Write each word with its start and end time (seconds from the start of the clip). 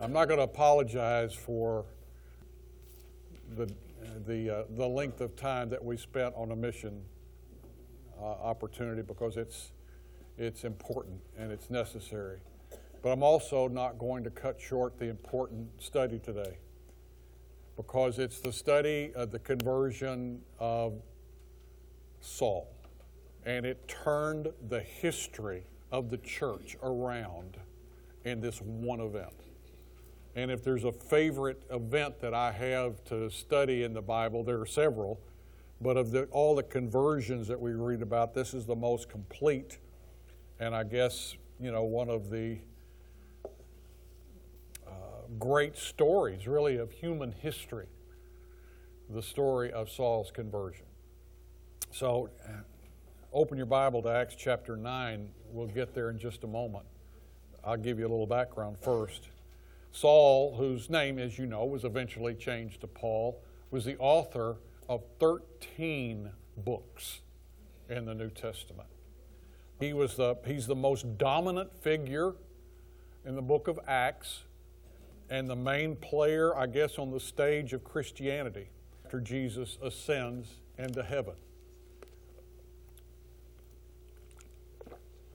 I'm 0.00 0.12
not 0.12 0.28
going 0.28 0.38
to 0.38 0.44
apologize 0.44 1.34
for 1.34 1.84
the, 3.56 3.68
the, 4.26 4.58
uh, 4.58 4.62
the 4.76 4.86
length 4.86 5.20
of 5.20 5.34
time 5.34 5.68
that 5.70 5.84
we 5.84 5.96
spent 5.96 6.34
on 6.36 6.52
a 6.52 6.56
mission 6.56 7.02
uh, 8.20 8.24
opportunity 8.24 9.02
because 9.02 9.36
it's, 9.36 9.72
it's 10.36 10.62
important 10.62 11.20
and 11.36 11.50
it's 11.50 11.68
necessary. 11.68 12.38
But 13.02 13.10
I'm 13.10 13.24
also 13.24 13.66
not 13.66 13.98
going 13.98 14.22
to 14.22 14.30
cut 14.30 14.60
short 14.60 15.00
the 15.00 15.06
important 15.06 15.68
study 15.82 16.20
today 16.20 16.58
because 17.76 18.20
it's 18.20 18.38
the 18.38 18.52
study 18.52 19.10
of 19.16 19.32
the 19.32 19.40
conversion 19.40 20.42
of 20.60 20.94
Saul. 22.20 22.72
And 23.44 23.66
it 23.66 23.88
turned 23.88 24.52
the 24.68 24.80
history 24.80 25.64
of 25.90 26.08
the 26.08 26.18
church 26.18 26.76
around 26.84 27.56
in 28.24 28.40
this 28.40 28.60
one 28.62 29.00
event. 29.00 29.47
And 30.38 30.52
if 30.52 30.62
there's 30.62 30.84
a 30.84 30.92
favorite 30.92 31.64
event 31.68 32.20
that 32.20 32.32
I 32.32 32.52
have 32.52 33.02
to 33.06 33.28
study 33.28 33.82
in 33.82 33.92
the 33.92 34.00
Bible, 34.00 34.44
there 34.44 34.60
are 34.60 34.66
several, 34.66 35.20
but 35.80 35.96
of 35.96 36.12
the, 36.12 36.26
all 36.26 36.54
the 36.54 36.62
conversions 36.62 37.48
that 37.48 37.60
we 37.60 37.72
read 37.72 38.02
about, 38.02 38.34
this 38.34 38.54
is 38.54 38.64
the 38.64 38.76
most 38.76 39.08
complete, 39.08 39.80
and 40.60 40.76
I 40.76 40.84
guess, 40.84 41.34
you 41.58 41.72
know, 41.72 41.82
one 41.82 42.08
of 42.08 42.30
the 42.30 42.58
uh, 44.86 44.90
great 45.40 45.76
stories, 45.76 46.46
really, 46.46 46.76
of 46.76 46.92
human 46.92 47.32
history 47.32 47.88
the 49.10 49.22
story 49.22 49.72
of 49.72 49.90
Saul's 49.90 50.30
conversion. 50.30 50.86
So, 51.90 52.30
open 53.32 53.56
your 53.56 53.66
Bible 53.66 54.02
to 54.02 54.08
Acts 54.08 54.36
chapter 54.38 54.76
9. 54.76 55.30
We'll 55.50 55.66
get 55.66 55.94
there 55.94 56.10
in 56.10 56.18
just 56.18 56.44
a 56.44 56.46
moment. 56.46 56.84
I'll 57.64 57.76
give 57.76 57.98
you 57.98 58.06
a 58.06 58.08
little 58.12 58.26
background 58.26 58.78
first. 58.78 59.30
Saul, 59.90 60.56
whose 60.56 60.90
name, 60.90 61.18
as 61.18 61.38
you 61.38 61.46
know, 61.46 61.64
was 61.64 61.84
eventually 61.84 62.34
changed 62.34 62.80
to 62.82 62.86
Paul, 62.86 63.42
was 63.70 63.84
the 63.84 63.96
author 63.98 64.56
of 64.88 65.02
13 65.20 66.30
books 66.56 67.20
in 67.88 68.04
the 68.04 68.14
New 68.14 68.30
Testament. 68.30 68.88
He 69.80 69.92
was 69.92 70.16
the, 70.16 70.36
he's 70.46 70.66
the 70.66 70.74
most 70.74 71.18
dominant 71.18 71.72
figure 71.82 72.34
in 73.24 73.34
the 73.34 73.42
book 73.42 73.68
of 73.68 73.78
Acts 73.86 74.44
and 75.30 75.48
the 75.48 75.56
main 75.56 75.96
player, 75.96 76.56
I 76.56 76.66
guess, 76.66 76.98
on 76.98 77.10
the 77.10 77.20
stage 77.20 77.72
of 77.72 77.84
Christianity 77.84 78.70
after 79.04 79.20
Jesus 79.20 79.78
ascends 79.82 80.48
into 80.78 81.02
heaven. 81.02 81.34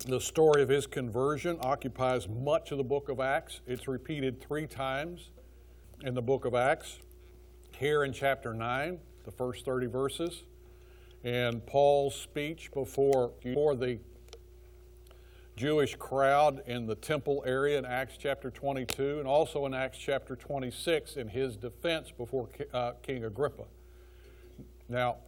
The 0.05 0.19
story 0.19 0.61
of 0.61 0.67
his 0.67 0.85
conversion 0.85 1.57
occupies 1.61 2.27
much 2.27 2.73
of 2.73 2.77
the 2.77 2.83
book 2.83 3.07
of 3.07 3.21
Acts. 3.21 3.61
It's 3.65 3.87
repeated 3.87 4.41
three 4.41 4.67
times 4.67 5.29
in 6.01 6.13
the 6.13 6.21
book 6.21 6.43
of 6.43 6.53
Acts. 6.53 6.99
Here 7.77 8.03
in 8.03 8.11
chapter 8.11 8.53
9, 8.53 8.99
the 9.23 9.31
first 9.31 9.63
30 9.63 9.87
verses, 9.87 10.43
and 11.23 11.65
Paul's 11.65 12.15
speech 12.15 12.69
before, 12.73 13.31
before 13.41 13.75
the 13.75 13.97
Jewish 15.55 15.95
crowd 15.95 16.63
in 16.67 16.85
the 16.85 16.95
temple 16.95 17.41
area 17.47 17.77
in 17.79 17.85
Acts 17.85 18.17
chapter 18.19 18.51
22, 18.51 19.19
and 19.19 19.27
also 19.27 19.65
in 19.65 19.73
Acts 19.73 19.97
chapter 19.97 20.35
26 20.35 21.15
in 21.15 21.29
his 21.29 21.55
defense 21.55 22.11
before 22.11 22.49
uh, 22.73 22.91
King 23.03 23.23
Agrippa. 23.23 23.63
Now, 24.89 25.19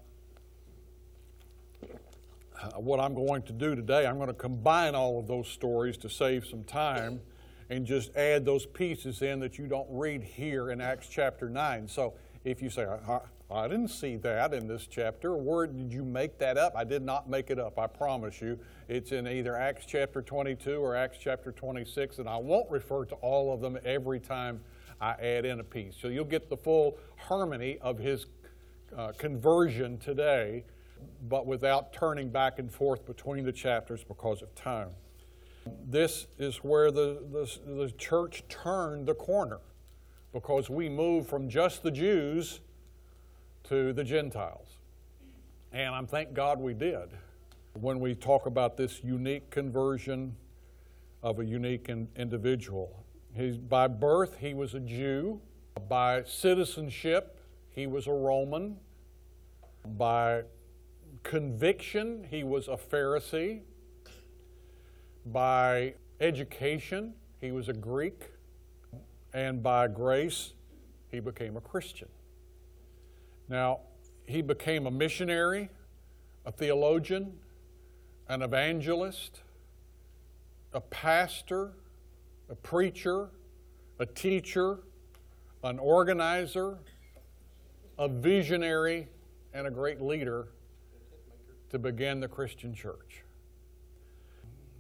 what 2.78 3.00
I'm 3.00 3.14
going 3.14 3.42
to 3.44 3.54
do 3.54 3.76
today, 3.76 4.06
I'm 4.06 4.18
going 4.18 4.28
to 4.28 4.34
combine 4.34 4.96
all 4.96 5.20
of 5.20 5.28
those 5.28 5.48
stories 5.48 5.98
to 5.98 6.10
save 6.10 6.46
some 6.46 6.64
time 6.64 7.22
and 7.70 7.86
just 7.86 8.16
add 8.16 8.46
those 8.46 8.66
pieces 8.66 9.22
in 9.22 9.40
that 9.40 9.58
you 9.58 9.68
don't 9.68 9.88
read 9.90 10.24
here 10.24 10.70
in 10.70 10.82
Acts 10.82 11.08
chapter 11.10 11.50
9. 11.50 11.88
So 11.88 12.14
if 12.44 12.62
you 12.62 12.70
say, 12.70 12.86
I, 12.86 13.20
I 13.50 13.68
didn't 13.68 13.90
see 13.90 14.18
that 14.18 14.54
in 14.54 14.68
this 14.68 14.88
chapter, 14.88 15.36
where 15.36 15.68
did 15.68 15.92
you 15.92 16.04
make 16.04 16.38
that 16.40 16.58
up? 16.58 16.74
I 16.76 16.84
did 16.84 17.02
not 17.02 17.30
make 17.30 17.50
it 17.50 17.60
up, 17.60 17.80
I 17.80 17.88
promise 17.88 18.42
you. 18.42 18.60
It's 18.88 19.12
in 19.12 19.28
either 19.28 19.56
Acts 19.56 19.86
chapter 19.86 20.22
22 20.22 20.76
or 20.76 20.96
Acts 20.96 21.18
chapter 21.20 21.52
26, 21.52 22.20
and 22.20 22.30
I 22.30 22.38
won't 22.38 22.70
refer 22.70 23.06
to 23.06 23.16
all 23.16 23.54
of 23.54 23.62
them 23.62 23.78
every 23.84 24.20
time 24.20 24.62
I 25.02 25.12
add 25.14 25.46
in 25.46 25.60
a 25.60 25.64
piece. 25.64 25.96
So 26.00 26.08
you'll 26.08 26.26
get 26.26 26.50
the 26.50 26.58
full 26.58 26.98
harmony 27.18 27.78
of 27.82 27.98
his 27.98 28.28
uh, 28.96 29.12
conversion 29.18 29.98
today 29.98 30.64
but 31.28 31.46
without 31.46 31.94
turning 31.94 32.30
back 32.30 32.60
and 32.60 32.72
forth 32.72 33.06
between 33.06 33.46
the 33.46 33.52
chapters 33.52 34.04
because 34.04 34.42
of 34.42 34.54
time. 34.56 34.90
This 35.88 36.28
is 36.38 36.58
where 36.58 36.92
the, 36.92 37.24
the, 37.32 37.74
the 37.74 37.92
church 37.92 38.44
turned 38.50 39.08
the 39.08 39.16
corner 39.16 39.60
because 40.32 40.70
we 40.70 40.90
moved 40.90 41.28
from 41.28 41.50
just 41.50 41.82
the 41.82 41.92
Jews 41.92 42.60
to 43.64 43.94
the 43.94 44.04
Gentiles. 44.04 44.78
And 45.72 45.96
I'm 45.96 46.06
thank 46.06 46.34
God 46.34 46.60
we 46.60 46.74
did. 46.74 47.10
When 47.74 48.00
we 48.00 48.16
talk 48.16 48.46
about 48.46 48.78
this 48.78 49.04
unique 49.04 49.50
conversion 49.50 50.36
of 51.24 51.40
a 51.40 51.46
unique 51.46 51.90
in, 51.90 52.08
individual, 52.16 53.06
He's, 53.36 53.58
by 53.58 53.88
birth, 53.88 54.38
he 54.40 54.54
was 54.54 54.74
a 54.76 54.80
Jew. 54.80 55.42
By 55.90 56.24
citizenship, 56.24 57.38
he 57.70 57.86
was 57.86 58.08
a 58.08 58.14
Roman. 58.14 58.78
By 59.86 60.44
conviction, 61.26 62.26
he 62.30 62.44
was 62.44 62.68
a 62.68 62.78
Pharisee. 62.78 63.62
By 65.26 65.96
education, 66.22 67.16
he 67.42 67.52
was 67.52 67.68
a 67.68 67.74
Greek. 67.74 68.30
And 69.34 69.62
by 69.62 69.88
grace, 69.90 70.54
he 71.12 71.20
became 71.20 71.58
a 71.58 71.62
Christian. 71.62 72.08
Now, 73.50 73.80
he 74.28 74.42
became 74.42 74.86
a 74.86 74.92
missionary, 74.92 75.70
a 76.46 76.52
theologian, 76.52 77.34
an 78.30 78.44
evangelist, 78.44 79.42
a 80.74 80.80
pastor, 80.80 81.74
a 82.50 82.56
preacher, 82.56 83.30
a 84.00 84.06
teacher, 84.06 84.80
an 85.64 85.80
organizer, 85.80 86.78
a 87.98 88.08
visionary, 88.08 89.08
and 89.54 89.68
a 89.68 89.72
great 89.72 90.02
leader 90.02 90.50
to 91.70 91.80
begin 91.80 92.20
the 92.20 92.28
Christian 92.28 92.74
church. 92.74 93.24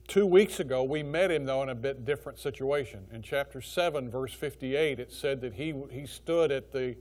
Two 0.08 0.28
weeks 0.28 0.60
ago, 0.60 0.84
we 0.84 1.02
met 1.02 1.32
him, 1.32 1.46
though, 1.46 1.64
in 1.64 1.70
a 1.70 1.76
bit 1.76 2.06
different 2.06 2.38
situation. 2.38 3.08
In 3.12 3.24
chapter 3.24 3.60
7, 3.60 4.10
verse 4.10 4.34
58, 4.34 5.00
it 5.00 5.12
said 5.12 5.42
that 5.42 5.54
he, 5.54 5.74
he 5.90 6.06
stood 6.06 6.52
at 6.52 6.72
the, 6.72 6.96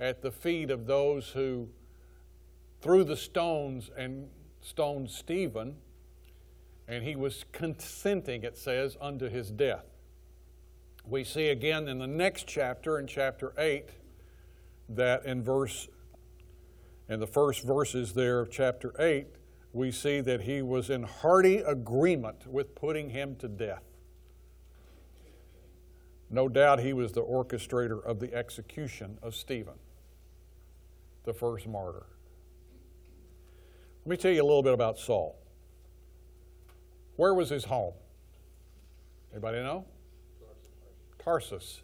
at 0.00 0.22
the 0.22 0.30
feet 0.30 0.70
of 0.70 0.86
those 0.86 1.28
who 1.28 1.68
threw 2.80 3.04
the 3.04 3.16
stones 3.16 3.90
and 3.96 4.28
stoned 4.62 5.10
Stephen, 5.10 5.76
and 6.86 7.04
he 7.04 7.16
was 7.16 7.44
consenting, 7.52 8.44
it 8.44 8.56
says, 8.56 8.96
unto 8.98 9.28
his 9.28 9.50
death. 9.50 9.84
We 11.06 11.24
see 11.24 11.48
again 11.48 11.86
in 11.86 11.98
the 11.98 12.06
next 12.06 12.46
chapter, 12.46 12.98
in 12.98 13.06
chapter 13.06 13.52
8, 13.58 13.90
that 14.90 15.26
in 15.26 15.42
verse 15.42 15.88
in 17.08 17.20
the 17.20 17.26
first 17.26 17.62
verses 17.62 18.12
there 18.12 18.40
of 18.40 18.50
chapter 18.50 18.92
8, 18.98 19.26
we 19.72 19.90
see 19.90 20.20
that 20.20 20.42
he 20.42 20.62
was 20.62 20.90
in 20.90 21.02
hearty 21.02 21.58
agreement 21.58 22.46
with 22.46 22.74
putting 22.74 23.10
him 23.10 23.36
to 23.36 23.48
death. 23.48 23.82
No 26.30 26.48
doubt 26.48 26.80
he 26.80 26.92
was 26.92 27.12
the 27.12 27.22
orchestrator 27.22 28.04
of 28.04 28.20
the 28.20 28.34
execution 28.34 29.18
of 29.22 29.34
Stephen, 29.34 29.74
the 31.24 31.32
first 31.32 31.66
martyr. 31.66 32.06
Let 34.04 34.10
me 34.10 34.16
tell 34.16 34.32
you 34.32 34.42
a 34.42 34.44
little 34.44 34.62
bit 34.62 34.74
about 34.74 34.98
Saul. 34.98 35.38
Where 37.16 37.34
was 37.34 37.48
his 37.48 37.64
home? 37.64 37.94
Anybody 39.32 39.58
know? 39.58 39.86
Tarsus. 41.18 41.82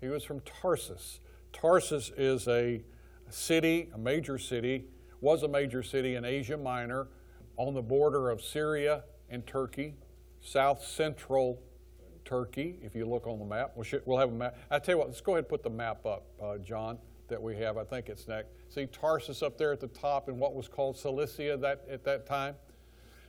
He 0.00 0.08
was 0.08 0.22
from 0.22 0.40
Tarsus. 0.40 1.20
Tarsus 1.52 2.10
is 2.16 2.46
a 2.46 2.82
city, 3.30 3.90
a 3.94 3.98
major 3.98 4.38
city, 4.38 4.84
was 5.20 5.42
a 5.42 5.48
major 5.48 5.82
city 5.82 6.14
in 6.14 6.24
Asia 6.24 6.56
Minor 6.56 7.08
on 7.56 7.74
the 7.74 7.82
border 7.82 8.30
of 8.30 8.42
Syria 8.42 9.04
and 9.30 9.46
Turkey, 9.46 9.94
south 10.40 10.84
central 10.84 11.60
Turkey, 12.24 12.76
if 12.82 12.94
you 12.94 13.06
look 13.06 13.26
on 13.26 13.38
the 13.38 13.44
map. 13.44 13.72
We'll, 13.74 13.86
we'll 14.04 14.18
have 14.18 14.30
a 14.30 14.34
map. 14.34 14.56
I 14.70 14.78
tell 14.78 14.94
you 14.94 14.98
what, 14.98 15.08
let's 15.08 15.20
go 15.20 15.32
ahead 15.32 15.44
and 15.44 15.48
put 15.48 15.62
the 15.62 15.70
map 15.70 16.04
up, 16.04 16.26
uh, 16.42 16.58
John, 16.58 16.98
that 17.28 17.40
we 17.40 17.56
have. 17.56 17.78
I 17.78 17.84
think 17.84 18.08
it's 18.08 18.28
next. 18.28 18.50
See 18.68 18.86
Tarsus 18.86 19.42
up 19.42 19.56
there 19.56 19.72
at 19.72 19.80
the 19.80 19.88
top 19.88 20.28
in 20.28 20.38
what 20.38 20.54
was 20.54 20.68
called 20.68 20.96
Cilicia 20.96 21.56
that, 21.56 21.84
at 21.90 22.04
that 22.04 22.26
time? 22.26 22.54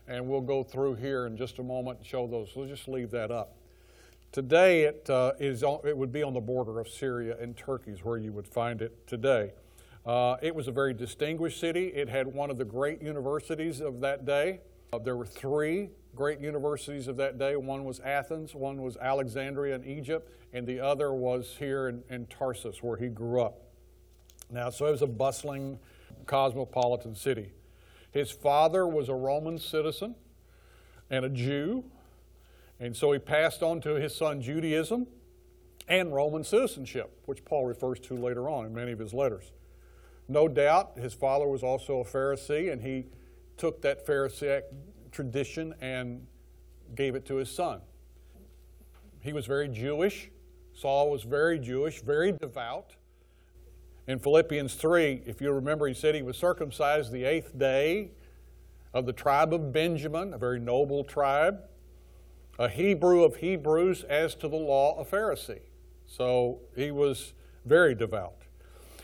And 0.07 0.27
we'll 0.27 0.41
go 0.41 0.63
through 0.63 0.95
here 0.95 1.27
in 1.27 1.37
just 1.37 1.59
a 1.59 1.63
moment 1.63 1.99
and 1.99 2.07
show 2.07 2.27
those. 2.27 2.55
We'll 2.55 2.67
just 2.67 2.87
leave 2.87 3.11
that 3.11 3.29
up. 3.29 3.55
Today, 4.31 4.83
it, 4.83 5.09
uh, 5.09 5.33
is 5.39 5.63
on, 5.63 5.79
it 5.85 5.95
would 5.95 6.11
be 6.11 6.23
on 6.23 6.33
the 6.33 6.41
border 6.41 6.79
of 6.79 6.89
Syria 6.89 7.37
and 7.39 7.55
Turkey, 7.55 7.91
is 7.91 8.03
where 8.03 8.17
you 8.17 8.31
would 8.31 8.47
find 8.47 8.81
it 8.81 9.07
today. 9.07 9.51
Uh, 10.07 10.37
it 10.41 10.55
was 10.55 10.69
a 10.69 10.71
very 10.71 10.93
distinguished 10.93 11.59
city. 11.59 11.87
It 11.87 12.07
had 12.07 12.27
one 12.27 12.49
of 12.49 12.57
the 12.57 12.63
great 12.63 13.01
universities 13.01 13.81
of 13.81 13.99
that 13.99 14.25
day. 14.25 14.61
Uh, 14.93 14.99
there 14.99 15.17
were 15.17 15.25
three 15.25 15.89
great 16.15 16.39
universities 16.39 17.09
of 17.09 17.17
that 17.17 17.37
day. 17.37 17.57
One 17.57 17.83
was 17.83 17.99
Athens, 17.99 18.55
one 18.55 18.81
was 18.81 18.95
Alexandria 18.95 19.75
in 19.75 19.83
Egypt, 19.83 20.31
and 20.53 20.65
the 20.65 20.79
other 20.79 21.13
was 21.13 21.57
here 21.59 21.89
in, 21.89 22.03
in 22.09 22.25
Tarsus, 22.27 22.81
where 22.81 22.95
he 22.95 23.07
grew 23.07 23.41
up. 23.41 23.63
Now, 24.49 24.69
so 24.69 24.85
it 24.85 24.91
was 24.91 25.01
a 25.01 25.07
bustling 25.07 25.77
cosmopolitan 26.25 27.13
city. 27.13 27.51
His 28.11 28.31
father 28.31 28.87
was 28.87 29.09
a 29.09 29.13
Roman 29.13 29.59
citizen 29.59 30.15
and 31.09 31.25
a 31.25 31.29
Jew, 31.29 31.83
and 32.79 32.95
so 32.95 33.11
he 33.11 33.19
passed 33.19 33.61
on 33.61 33.81
to 33.81 33.95
his 33.95 34.15
son 34.15 34.41
Judaism 34.41 35.05
and 35.89 36.13
Roman 36.13 36.45
citizenship, 36.45 37.11
which 37.25 37.43
Paul 37.43 37.65
refers 37.65 37.99
to 38.01 38.13
later 38.13 38.49
on 38.49 38.65
in 38.65 38.73
many 38.73 38.93
of 38.93 38.99
his 38.99 39.13
letters. 39.13 39.51
No 40.27 40.47
doubt 40.47 40.97
his 40.97 41.13
father 41.13 41.47
was 41.47 41.63
also 41.63 42.01
a 42.01 42.03
Pharisee, 42.03 42.71
and 42.71 42.81
he 42.81 43.05
took 43.55 43.81
that 43.81 44.05
Pharisaic 44.05 44.65
tradition 45.11 45.73
and 45.81 46.25
gave 46.95 47.15
it 47.15 47.25
to 47.25 47.35
his 47.35 47.49
son. 47.49 47.81
He 49.21 49.33
was 49.33 49.45
very 49.45 49.67
Jewish. 49.67 50.29
Saul 50.73 51.09
was 51.09 51.23
very 51.23 51.59
Jewish, 51.59 52.01
very 52.01 52.31
devout. 52.31 52.95
In 54.07 54.19
Philippians 54.19 54.75
3, 54.75 55.23
if 55.25 55.41
you 55.41 55.51
remember, 55.51 55.87
he 55.87 55.93
said 55.93 56.15
he 56.15 56.21
was 56.21 56.37
circumcised 56.37 57.11
the 57.11 57.23
eighth 57.23 57.57
day 57.57 58.11
of 58.93 59.05
the 59.05 59.13
tribe 59.13 59.53
of 59.53 59.73
Benjamin, 59.73 60.33
a 60.33 60.37
very 60.37 60.59
noble 60.59 61.03
tribe, 61.03 61.59
a 62.57 62.69
Hebrew 62.69 63.23
of 63.23 63.37
Hebrews, 63.37 64.03
as 64.03 64.33
to 64.35 64.47
the 64.47 64.55
law, 64.55 64.99
a 64.99 65.05
Pharisee. 65.05 65.59
So 66.05 66.59
he 66.75 66.91
was 66.91 67.33
very 67.65 67.95
devout. 67.95 68.46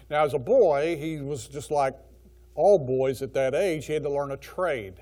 Now, 0.10 0.26
as 0.26 0.34
a 0.34 0.40
boy, 0.40 0.98
he 1.00 1.18
was 1.18 1.48
just 1.48 1.72
like 1.72 1.96
all 2.56 2.78
boys 2.78 3.22
at 3.22 3.34
that 3.34 3.56
age, 3.56 3.86
he 3.86 3.94
had 3.94 4.04
to 4.04 4.10
learn 4.10 4.32
a 4.32 4.38
trade. 4.38 4.96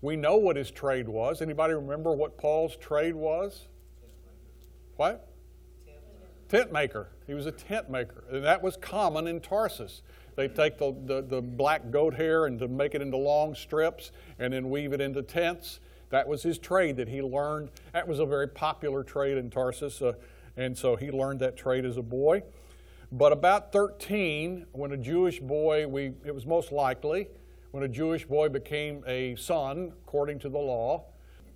We 0.00 0.16
know 0.16 0.36
what 0.36 0.56
his 0.56 0.70
trade 0.70 1.08
was. 1.08 1.40
Anybody 1.40 1.74
remember 1.74 2.12
what 2.12 2.36
Paul's 2.36 2.76
trade 2.76 3.14
was? 3.14 3.68
What? 4.96 5.28
Tent 6.48 6.72
maker. 6.72 7.08
He 7.26 7.34
was 7.34 7.46
a 7.46 7.52
tent 7.52 7.88
maker. 7.88 8.24
And 8.30 8.44
that 8.44 8.62
was 8.62 8.76
common 8.76 9.26
in 9.26 9.40
Tarsus. 9.40 10.02
They 10.34 10.48
take 10.48 10.76
the, 10.78 10.94
the, 11.06 11.22
the, 11.22 11.40
black 11.40 11.90
goat 11.90 12.14
hair 12.14 12.46
and 12.46 12.58
to 12.58 12.68
make 12.68 12.94
it 12.94 13.02
into 13.02 13.16
long 13.16 13.54
strips 13.54 14.12
and 14.38 14.52
then 14.52 14.70
weave 14.70 14.92
it 14.92 15.00
into 15.00 15.22
tents. 15.22 15.80
That 16.10 16.26
was 16.26 16.42
his 16.42 16.58
trade 16.58 16.96
that 16.96 17.08
he 17.08 17.22
learned. 17.22 17.70
That 17.92 18.06
was 18.08 18.18
a 18.18 18.26
very 18.26 18.48
popular 18.48 19.02
trade 19.04 19.38
in 19.38 19.50
Tarsus. 19.50 20.02
Uh, 20.02 20.12
and 20.56 20.76
so 20.76 20.96
he 20.96 21.10
learned 21.10 21.40
that 21.40 21.56
trade 21.56 21.84
as 21.84 21.96
a 21.96 22.02
boy. 22.02 22.42
But 23.14 23.30
about 23.30 23.72
13, 23.72 24.68
when 24.72 24.92
a 24.92 24.96
Jewish 24.96 25.38
boy, 25.38 25.86
we, 25.86 26.12
it 26.24 26.34
was 26.34 26.46
most 26.46 26.72
likely, 26.72 27.28
when 27.70 27.82
a 27.82 27.88
Jewish 27.88 28.24
boy 28.24 28.48
became 28.48 29.04
a 29.06 29.36
son, 29.36 29.92
according 30.02 30.38
to 30.40 30.48
the 30.48 30.58
law, 30.58 31.04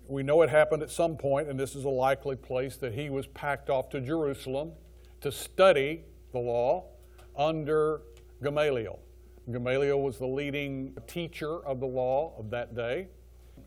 we 0.07 0.21
know 0.21 0.43
it 0.43 0.51
happened 0.51 0.83
at 0.83 0.91
some 0.91 1.17
point, 1.17 1.49
and 1.49 1.59
this 1.59 1.75
is 1.75 1.83
a 1.83 1.89
likely 1.89 2.35
place 2.35 2.77
that 2.77 2.93
he 2.93 3.09
was 3.09 3.25
packed 3.25 3.71
off 3.71 3.89
to 3.89 3.99
Jerusalem 3.99 4.73
to 5.21 5.31
study 5.31 6.03
the 6.31 6.37
law 6.37 6.85
under 7.35 8.01
Gamaliel. 8.43 8.99
Gamaliel 9.51 9.99
was 9.99 10.19
the 10.19 10.27
leading 10.27 10.95
teacher 11.07 11.65
of 11.65 11.79
the 11.79 11.87
law 11.87 12.35
of 12.37 12.51
that 12.51 12.75
day 12.75 13.07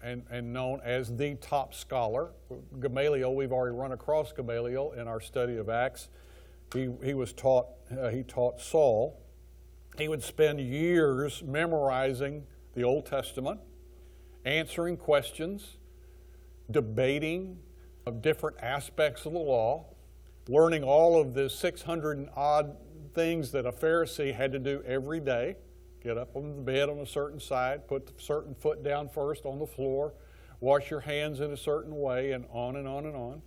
and, 0.01 0.23
and 0.31 0.53
known 0.53 0.81
as 0.85 1.17
the 1.17 1.35
top 1.37 1.75
scholar. 1.75 2.31
Gamaliel, 2.79 3.35
we've 3.35 3.53
already 3.53 3.75
run 3.75 3.91
across 3.91 4.33
Gamaliel 4.33 4.93
in 4.93 5.09
our 5.09 5.21
study 5.21 5.57
of 5.57 5.69
Acts. 5.69 6.09
He, 6.75 6.89
he 7.03 7.15
was 7.15 7.33
taught, 7.33 7.67
uh, 7.91 8.09
he 8.09 8.23
taught 8.23 8.61
Saul. 8.61 9.21
He 9.99 10.09
would 10.09 10.23
spend 10.23 10.61
years 10.61 11.43
memorizing 11.43 12.45
the 12.75 12.85
Old 12.85 13.07
Testament, 13.07 13.61
answering 14.45 14.97
questions, 14.97 15.79
debating 16.71 17.59
of 18.07 18.23
different 18.23 18.57
aspects 18.63 19.27
of 19.27 19.33
the 19.33 19.39
law, 19.39 19.87
learning 20.49 20.85
all 20.85 21.21
of 21.21 21.35
the 21.35 21.51
600 21.51 22.19
and 22.19 22.29
odd 22.37 22.77
things 23.15 23.51
that 23.53 23.67
a 23.67 23.73
Pharisee 23.73 24.35
had 24.35 24.53
to 24.53 24.59
do 24.59 24.83
every 24.87 25.21
day. 25.21 25.57
Get 26.03 26.17
up 26.17 26.35
on 26.35 26.57
the 26.57 26.63
bed 26.63 26.89
on 26.89 26.99
a 26.99 27.07
certain 27.07 27.41
side, 27.41 27.87
put 27.87 28.21
certain 28.21 28.55
foot 28.55 28.83
down 28.83 29.09
first 29.09 29.45
on 29.45 29.59
the 29.59 29.67
floor, 29.67 30.15
wash 30.61 30.91
your 30.91 31.01
hands 31.01 31.41
in 31.41 31.53
a 31.53 31.57
certain 31.57 31.95
way, 31.95 32.33
and 32.33 32.47
on 32.51 32.77
and 32.77 32.89
on 32.89 33.07
and 33.07 33.17
on. 33.17 33.43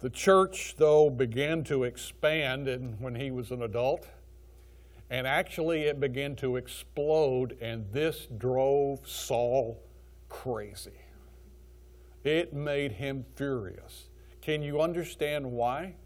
The 0.00 0.10
church, 0.10 0.76
though, 0.78 1.10
began 1.10 1.62
to 1.64 1.84
expand 1.84 2.96
when 3.00 3.14
he 3.14 3.30
was 3.30 3.50
an 3.50 3.62
adult, 3.62 4.06
and 5.10 5.26
actually 5.26 5.82
it 5.82 6.00
began 6.00 6.36
to 6.36 6.56
explode, 6.56 7.58
and 7.60 7.84
this 7.92 8.26
drove 8.38 9.06
Saul 9.06 9.82
crazy. 10.30 11.02
It 12.24 12.54
made 12.54 12.92
him 12.92 13.26
furious. 13.34 14.08
Can 14.40 14.62
you 14.62 14.80
understand 14.80 15.44
why? 15.52 15.96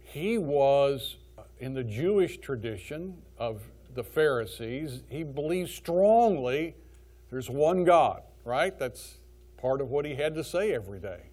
He 0.00 0.36
was, 0.36 1.16
in 1.58 1.72
the 1.72 1.84
Jewish 1.84 2.38
tradition 2.38 3.22
of 3.38 3.62
the 3.94 4.04
Pharisees, 4.04 5.02
he 5.08 5.22
believed 5.22 5.70
strongly 5.70 6.76
there's 7.30 7.48
one 7.48 7.84
God, 7.84 8.22
right? 8.44 8.78
That's 8.78 9.16
part 9.56 9.80
of 9.80 9.90
what 9.90 10.04
he 10.04 10.14
had 10.14 10.34
to 10.34 10.44
say 10.44 10.74
every 10.74 11.00
day 11.00 11.30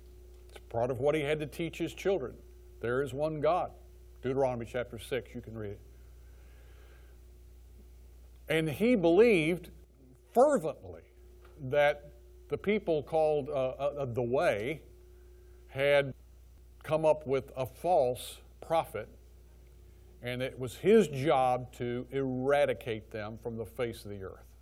part 0.74 0.90
of 0.90 1.00
what 1.00 1.14
he 1.14 1.22
had 1.22 1.40
to 1.40 1.46
teach 1.46 1.78
his 1.78 1.94
children. 1.94 2.34
There 2.82 3.04
is 3.04 3.14
one 3.14 3.40
God. 3.40 3.72
Deuteronomy 4.24 4.66
chapter 4.70 4.98
6, 4.98 5.30
you 5.36 5.40
can 5.40 5.56
read 5.56 5.72
it. 5.72 5.82
And 8.50 8.70
he 8.70 8.96
believed 8.96 9.70
fervently 10.34 11.04
that 11.70 12.10
the 12.50 12.58
people 12.58 13.04
called 13.04 13.50
uh, 13.50 13.54
uh, 13.54 14.06
the 14.06 14.22
Way 14.22 14.82
had 15.68 16.14
come 16.84 17.06
up 17.06 17.26
with 17.26 17.52
a 17.56 17.66
false 17.66 18.40
prophet, 18.62 19.08
and 20.22 20.42
it 20.42 20.58
was 20.58 20.76
his 20.76 21.08
job 21.08 21.72
to 21.74 22.06
eradicate 22.12 23.12
them 23.12 23.38
from 23.42 23.58
the 23.58 23.66
face 23.66 24.04
of 24.06 24.12
the 24.12 24.24
earth. 24.24 24.53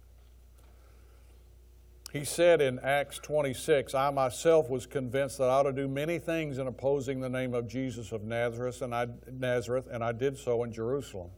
He 2.11 2.25
said 2.25 2.59
in 2.59 2.77
Acts 2.79 3.19
26, 3.19 3.95
I 3.95 4.09
myself 4.09 4.69
was 4.69 4.85
convinced 4.85 5.37
that 5.37 5.45
I 5.45 5.53
ought 5.53 5.63
to 5.63 5.71
do 5.71 5.87
many 5.87 6.19
things 6.19 6.57
in 6.57 6.67
opposing 6.67 7.21
the 7.21 7.29
name 7.29 7.53
of 7.53 7.69
Jesus 7.69 8.11
of 8.11 8.23
Nazareth, 8.23 8.81
and 8.81 8.93
I, 8.93 9.07
Nazareth, 9.31 9.87
and 9.89 10.03
I 10.03 10.11
did 10.11 10.37
so 10.37 10.61
in 10.63 10.73
Jerusalem. 10.73 11.29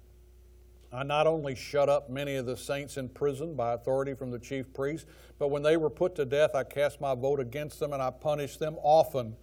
I 0.91 1.03
not 1.03 1.27
only 1.27 1.53
shut 1.53 1.89
up 1.89 2.09
many 2.09 2.37
of 2.37 2.47
the 2.47 2.57
saints 2.57 2.97
in 2.97 3.09
prison 3.09 3.53
by 3.53 3.73
authority 3.73 4.15
from 4.15 4.31
the 4.31 4.39
chief 4.39 4.73
priests, 4.73 5.07
but 5.37 5.49
when 5.49 5.61
they 5.61 5.77
were 5.77 5.91
put 5.91 6.15
to 6.15 6.25
death, 6.25 6.55
I 6.55 6.63
cast 6.63 6.99
my 6.99 7.13
vote 7.13 7.39
against 7.39 7.79
them, 7.79 7.93
and 7.93 8.01
I 8.01 8.09
punished 8.09 8.59
them 8.59 8.77
often 8.81 9.35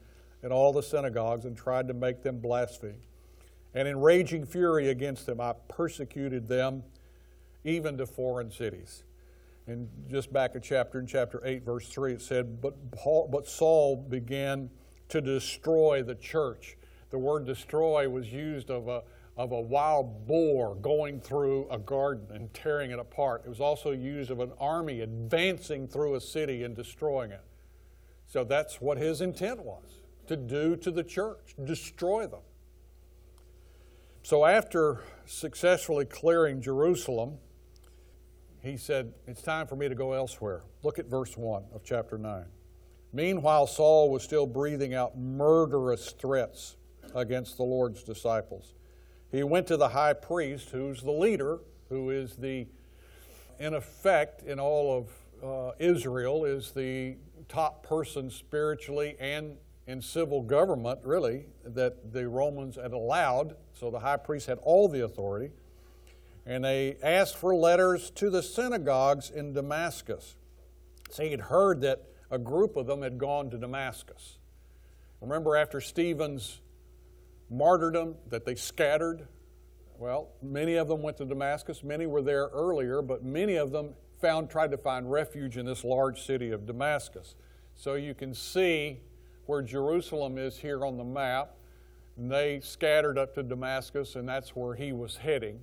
in 0.43 0.51
all 0.51 0.73
the 0.73 0.83
synagogues 0.83 1.45
and 1.45 1.57
tried 1.57 1.87
to 1.87 1.95
make 1.95 2.25
them 2.25 2.41
blaspheme. 2.41 3.03
And 3.73 3.87
in 3.87 4.01
raging 4.01 4.47
fury 4.47 4.89
against 4.89 5.27
them, 5.27 5.41
I 5.41 5.55
persecuted 5.69 6.49
them 6.49 6.83
even 7.63 7.99
to 7.99 8.07
foreign 8.07 8.51
cities. 8.51 9.05
And 9.71 9.89
just 10.11 10.33
back 10.33 10.55
in 10.55 10.63
chapter 10.63 10.99
in 10.99 11.07
chapter 11.07 11.41
8, 11.45 11.65
verse 11.65 11.89
3, 11.89 12.15
it 12.15 12.23
said, 12.23 12.61
But, 12.61 12.91
Paul, 12.91 13.29
but 13.31 13.47
Saul 13.47 13.97
began 13.97 14.69
to 15.09 15.21
destroy 15.21 16.03
the 16.03 16.17
church. 16.17 16.77
The 17.11 17.19
word 17.19 17.47
destroy 17.47 18.09
was 18.09 18.33
used 18.33 18.71
of 18.71 18.89
a, 18.89 19.03
of 19.37 19.53
a 19.53 19.61
wild 19.61 20.27
boar 20.27 20.75
going 20.75 21.21
through 21.21 21.69
a 21.71 21.79
garden 21.79 22.27
and 22.35 22.53
tearing 22.53 22.91
it 22.91 22.99
apart. 22.99 23.43
It 23.45 23.49
was 23.49 23.61
also 23.61 23.93
used 23.93 24.31
of 24.31 24.41
an 24.41 24.53
army 24.59 25.03
advancing 25.03 25.87
through 25.87 26.15
a 26.17 26.21
city 26.21 26.65
and 26.65 26.75
destroying 26.75 27.31
it. 27.31 27.45
So 28.27 28.45
that's 28.45 28.81
what 28.81 28.99
his 28.99 29.21
intent 29.21 29.61
was 29.65 29.85
to 30.29 30.37
do 30.37 30.77
to 30.77 30.91
the 30.91 31.03
church, 31.03 31.55
destroy 31.65 32.27
them. 32.27 32.43
So 34.23 34.45
after 34.45 35.03
successfully 35.27 36.05
clearing 36.05 36.61
Jerusalem, 36.61 37.39
he 38.63 38.77
said, 38.77 39.13
It's 39.27 39.43
time 39.43 39.67
for 39.67 39.77
me 39.77 39.89
to 39.89 39.95
go 39.95 40.13
elsewhere. 40.13 40.63
Look 40.83 40.99
at 40.99 41.07
verse 41.07 41.37
1 41.37 41.65
of 41.75 41.83
chapter 41.83 42.19
9. 42.19 42.45
Meanwhile, 43.13 43.67
Saul 43.67 44.11
was 44.11 44.23
still 44.23 44.47
breathing 44.47 44.95
out 44.95 45.19
murderous 45.19 46.13
threats 46.13 46.77
against 47.15 47.57
the 47.57 47.65
Lord's 47.65 48.03
disciples. 48.03 48.75
He 49.33 49.43
went 49.43 49.67
to 49.69 49.77
the 49.77 49.89
high 49.89 50.13
priest, 50.13 50.71
who's 50.71 51.03
the 51.03 51.11
leader, 51.11 51.61
who 51.89 52.11
is 52.11 52.37
the, 52.37 52.67
in 53.59 53.75
effect, 53.75 54.43
in 54.43 54.61
all 54.61 54.99
of 54.99 55.09
uh, 55.43 55.73
Israel, 55.79 56.45
is 56.45 56.73
the 56.73 57.17
top 57.49 57.85
person 57.85 58.31
spiritually 58.31 59.17
and 59.19 59.57
in 59.87 60.01
civil 60.01 60.43
government, 60.43 61.01
really, 61.03 61.47
that 61.65 62.13
the 62.13 62.29
Romans 62.29 62.77
had 62.77 62.93
allowed. 62.93 63.57
So 63.73 63.91
the 63.91 63.99
high 63.99 64.19
priest 64.19 64.47
had 64.47 64.59
all 64.63 64.89
the 64.89 65.05
authority 65.05 65.51
and 66.47 66.65
they 66.65 66.97
asked 67.03 67.37
for 67.37 67.55
letters 67.55 68.11
to 68.13 68.31
the 68.31 68.43
synagogues 68.43 69.31
in 69.31 69.53
Damascus. 69.53 70.37
So 71.11 71.23
he'd 71.23 71.41
heard 71.41 71.81
that 71.83 72.03
a 72.31 72.39
group 72.39 72.77
of 72.77 72.87
them 72.87 73.03
had 73.03 73.19
gone 73.19 73.51
to 73.51 73.59
Damascus. 73.59 74.39
Remember 75.21 75.57
after 75.57 75.81
Stephen's 75.81 76.61
martyrdom 77.51 78.15
that 78.29 78.45
they 78.45 78.55
scattered? 78.55 79.27
Well, 79.99 80.29
many 80.41 80.77
of 80.77 80.89
them 80.89 81.03
went 81.03 81.19
to 81.19 81.27
Damascus. 81.27 81.83
Many 81.83 82.07
were 82.07 82.23
there 82.23 82.47
earlier, 82.47 83.03
but 83.03 83.23
many 83.23 83.57
of 83.57 83.71
them 83.71 83.95
found, 84.21 84.49
tried 84.49 84.71
to 84.71 84.79
find 84.79 85.11
refuge 85.11 85.59
in 85.59 85.67
this 85.67 85.85
large 85.85 86.23
city 86.23 86.53
of 86.53 86.67
Damascus. 86.67 87.35
So 87.75 87.95
you 87.95 88.15
can 88.15 88.33
see 88.33 89.01
where 89.47 89.63
Jerusalem 89.63 90.39
is 90.39 90.57
here 90.57 90.87
on 90.87 90.97
the 90.97 91.05
map. 91.05 91.57
And 92.17 92.31
they 92.31 92.61
scattered 92.61 93.19
up 93.19 93.35
to 93.35 93.43
Damascus, 93.43 94.15
and 94.17 94.29
that's 94.29 94.55
where 94.55 94.75
he 94.75 94.93
was 94.93 95.17
heading. 95.17 95.61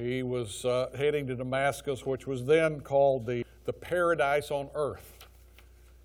He 0.00 0.22
was 0.22 0.64
uh, 0.64 0.88
heading 0.96 1.26
to 1.26 1.36
Damascus, 1.36 2.06
which 2.06 2.26
was 2.26 2.46
then 2.46 2.80
called 2.80 3.26
the, 3.26 3.44
the 3.66 3.74
paradise 3.74 4.50
on 4.50 4.70
earth. 4.74 5.26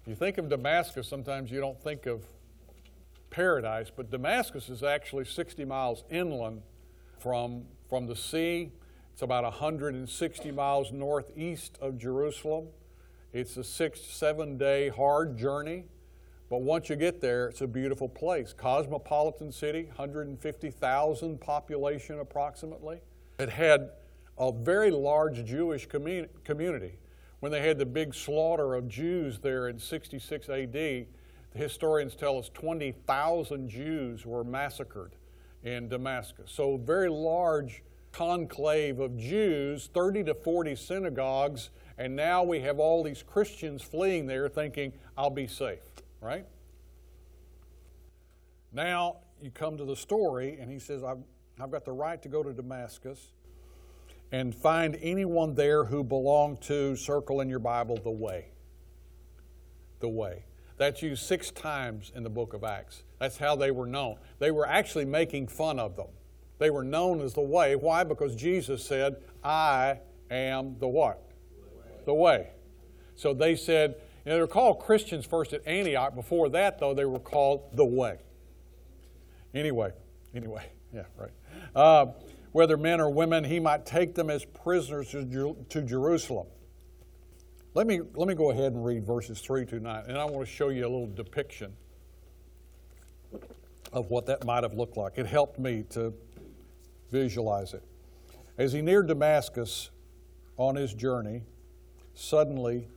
You 0.05 0.15
think 0.15 0.37
of 0.37 0.49
Damascus, 0.49 1.07
sometimes 1.07 1.49
you 1.49 1.61
don't 1.61 1.81
think 1.81 2.05
of 2.05 2.25
paradise, 3.29 3.89
but 3.95 4.11
Damascus 4.11 4.67
is 4.67 4.83
actually 4.83 5.23
60 5.23 5.63
miles 5.63 6.03
inland 6.09 6.61
from, 7.19 7.63
from 7.87 8.05
the 8.05 8.17
sea. 8.17 8.69
It's 9.13 9.21
about 9.21 9.45
160 9.45 10.51
miles 10.51 10.91
northeast 10.91 11.77
of 11.79 11.97
Jerusalem. 11.97 12.67
It's 13.31 13.55
a 13.55 13.63
six, 13.63 14.01
seven 14.01 14.57
day 14.57 14.89
hard 14.89 15.37
journey, 15.37 15.85
but 16.49 16.63
once 16.63 16.89
you 16.89 16.97
get 16.97 17.21
there, 17.21 17.47
it's 17.47 17.61
a 17.61 17.67
beautiful 17.67 18.09
place. 18.09 18.51
Cosmopolitan 18.51 19.53
city, 19.53 19.85
150,000 19.85 21.39
population 21.39 22.19
approximately. 22.19 22.99
It 23.37 23.49
had 23.49 23.91
a 24.37 24.51
very 24.51 24.91
large 24.91 25.43
Jewish 25.45 25.85
commun- 25.85 26.29
community. 26.43 26.99
When 27.39 27.51
they 27.51 27.61
had 27.61 27.77
the 27.77 27.85
big 27.85 28.13
slaughter 28.13 28.75
of 28.75 28.87
Jews 28.87 29.39
there 29.39 29.67
in 29.67 29.77
66 29.77 30.49
AD, 30.49 30.71
the 30.73 31.07
historians 31.53 32.15
tell 32.15 32.37
us 32.37 32.49
20,000 32.53 33.69
Jews 33.69 34.25
were 34.25 34.43
massacred 34.43 35.15
in 35.63 35.87
Damascus. 35.89 36.51
So, 36.51 36.77
very 36.77 37.09
large 37.09 37.83
conclave 38.11 38.99
of 38.99 39.17
Jews, 39.17 39.89
30 39.93 40.23
to 40.25 40.33
40 40.33 40.75
synagogues, 40.75 41.69
and 41.97 42.15
now 42.15 42.43
we 42.43 42.61
have 42.61 42.79
all 42.79 43.03
these 43.03 43.23
Christians 43.23 43.81
fleeing 43.81 44.25
there 44.25 44.47
thinking, 44.47 44.93
I'll 45.17 45.29
be 45.29 45.47
safe, 45.47 45.83
right? 46.21 46.45
Now 48.71 49.17
you 49.41 49.51
come 49.51 49.77
to 49.77 49.85
the 49.85 49.95
story, 49.95 50.57
and 50.59 50.71
he 50.71 50.79
says, 50.79 51.03
I've, 51.59 51.71
got 51.71 51.85
the 51.85 51.91
right 51.91 52.21
to 52.21 52.29
go 52.29 52.43
to 52.43 52.53
Damascus 52.53 53.29
and 54.31 54.53
find 54.53 54.97
anyone 55.01 55.55
there 55.55 55.85
who 55.85 56.03
belonged 56.03 56.61
to, 56.63 56.95
circle 56.95 57.41
in 57.41 57.49
your 57.49 57.59
Bible, 57.59 57.97
the 57.97 58.11
way. 58.11 58.47
The 59.99 60.09
way. 60.09 60.43
That's 60.77 61.01
used 61.01 61.23
six 61.23 61.51
times 61.51 62.11
in 62.15 62.23
the 62.23 62.29
book 62.29 62.53
of 62.53 62.63
Acts. 62.63 63.03
That's 63.19 63.37
how 63.37 63.55
they 63.55 63.71
were 63.71 63.85
known. 63.85 64.17
They 64.39 64.51
were 64.51 64.67
actually 64.67 65.05
making 65.05 65.47
fun 65.47 65.79
of 65.79 65.95
them. 65.95 66.07
They 66.57 66.69
were 66.69 66.83
known 66.83 67.21
as 67.21 67.33
the 67.33 67.41
way. 67.41 67.75
Why? 67.75 68.03
Because 68.03 68.35
Jesus 68.35 68.83
said, 68.83 69.17
I 69.43 69.99
am 70.29 70.75
the 70.79 70.87
what? 70.87 71.21
The 72.05 72.13
way. 72.13 72.49
So 73.15 73.33
they 73.33 73.55
said, 73.55 73.95
you 74.25 74.31
know, 74.31 74.35
they 74.35 74.41
were 74.41 74.47
called 74.47 74.79
Christians 74.79 75.25
first 75.25 75.53
at 75.53 75.65
Antioch. 75.67 76.15
Before 76.15 76.49
that, 76.49 76.79
though, 76.79 76.93
they 76.93 77.05
were 77.05 77.19
called 77.19 77.75
the 77.75 77.85
way. 77.85 78.17
Anyway, 79.53 79.91
anyway, 80.33 80.65
yeah, 80.93 81.03
right. 81.17 81.31
Uh, 81.73 82.07
whether 82.51 82.77
men 82.77 83.01
or 83.01 83.09
women, 83.09 83.43
he 83.43 83.59
might 83.59 83.85
take 83.85 84.15
them 84.15 84.29
as 84.29 84.45
prisoners 84.45 85.11
to, 85.11 85.57
to 85.69 85.81
Jerusalem. 85.81 86.47
Let 87.73 87.87
me, 87.87 87.99
let 88.15 88.27
me 88.29 88.35
go 88.35 88.51
ahead 88.51 88.71
and 88.71 88.85
read 88.85 89.05
verses 89.05 89.41
3 89.41 89.65
to 89.65 89.79
9, 89.81 90.05
and 90.07 90.17
I 90.17 90.23
want 90.23 90.47
to 90.47 90.53
show 90.53 90.69
you 90.69 90.83
a 90.83 90.87
little 90.87 91.11
depiction 91.13 91.73
of 93.91 94.09
what 94.09 94.25
that 94.27 94.45
might 94.45 94.63
have 94.63 94.73
looked 94.73 94.95
like. 94.95 95.17
It 95.17 95.25
helped 95.25 95.59
me 95.59 95.83
to 95.89 96.13
visualize 97.11 97.73
it. 97.73 97.83
As 98.57 98.71
he 98.71 98.81
neared 98.81 99.07
Damascus 99.07 99.89
on 100.55 100.75
his 100.75 100.93
journey, 100.93 101.43
suddenly, 102.13 102.87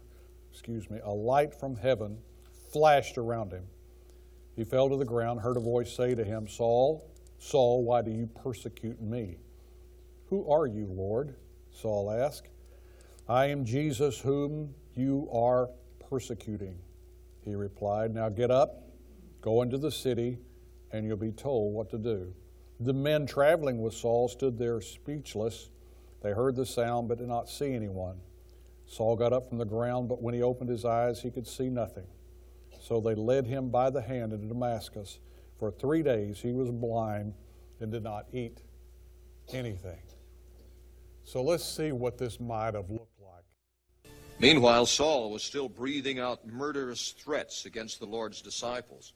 excuse 0.52 0.88
me, 0.88 1.00
a 1.02 1.10
light 1.10 1.52
from 1.52 1.74
heaven 1.74 2.18
flashed 2.72 3.18
around 3.18 3.52
him. 3.52 3.64
He 4.54 4.62
fell 4.62 4.88
to 4.88 4.96
the 4.96 5.04
ground, 5.04 5.40
heard 5.40 5.56
a 5.56 5.60
voice 5.60 5.92
say 5.92 6.14
to 6.14 6.24
him, 6.24 6.46
Saul, 6.46 7.10
Saul, 7.38 7.84
why 7.84 8.02
do 8.02 8.10
you 8.10 8.26
persecute 8.26 9.00
me? 9.00 9.38
Who 10.26 10.50
are 10.50 10.66
you, 10.66 10.86
Lord? 10.86 11.34
Saul 11.70 12.10
asked. 12.10 12.48
I 13.28 13.46
am 13.46 13.64
Jesus 13.64 14.18
whom 14.18 14.74
you 14.94 15.28
are 15.32 15.70
persecuting, 16.08 16.78
he 17.44 17.54
replied. 17.54 18.14
Now 18.14 18.28
get 18.28 18.50
up, 18.50 18.88
go 19.40 19.62
into 19.62 19.78
the 19.78 19.90
city, 19.90 20.38
and 20.92 21.06
you'll 21.06 21.16
be 21.16 21.32
told 21.32 21.74
what 21.74 21.90
to 21.90 21.98
do. 21.98 22.32
The 22.80 22.92
men 22.92 23.26
traveling 23.26 23.82
with 23.82 23.94
Saul 23.94 24.28
stood 24.28 24.58
there 24.58 24.80
speechless. 24.80 25.70
They 26.22 26.30
heard 26.30 26.56
the 26.56 26.66
sound 26.66 27.08
but 27.08 27.18
did 27.18 27.28
not 27.28 27.48
see 27.48 27.74
anyone. 27.74 28.16
Saul 28.86 29.16
got 29.16 29.32
up 29.32 29.48
from 29.48 29.58
the 29.58 29.64
ground, 29.64 30.08
but 30.08 30.22
when 30.22 30.34
he 30.34 30.42
opened 30.42 30.70
his 30.70 30.84
eyes, 30.84 31.20
he 31.20 31.30
could 31.30 31.46
see 31.46 31.68
nothing. 31.68 32.06
So 32.80 33.00
they 33.00 33.14
led 33.14 33.46
him 33.46 33.68
by 33.68 33.90
the 33.90 34.00
hand 34.00 34.32
into 34.32 34.46
Damascus. 34.46 35.18
For 35.58 35.70
three 35.72 36.02
days 36.02 36.40
he 36.40 36.52
was 36.52 36.70
blind 36.70 37.34
and 37.80 37.90
did 37.90 38.02
not 38.02 38.26
eat 38.32 38.62
anything. 39.52 40.00
So 41.24 41.42
let's 41.42 41.64
see 41.64 41.92
what 41.92 42.16
this 42.16 42.40
might 42.40 42.74
have 42.74 42.90
looked 42.90 43.20
like. 43.20 43.44
Meanwhile, 44.38 44.86
Saul 44.86 45.30
was 45.30 45.42
still 45.42 45.68
breathing 45.68 46.20
out 46.20 46.46
murderous 46.46 47.10
threats 47.10 47.66
against 47.66 47.98
the 47.98 48.06
Lord's 48.06 48.40
disciples. 48.40 49.12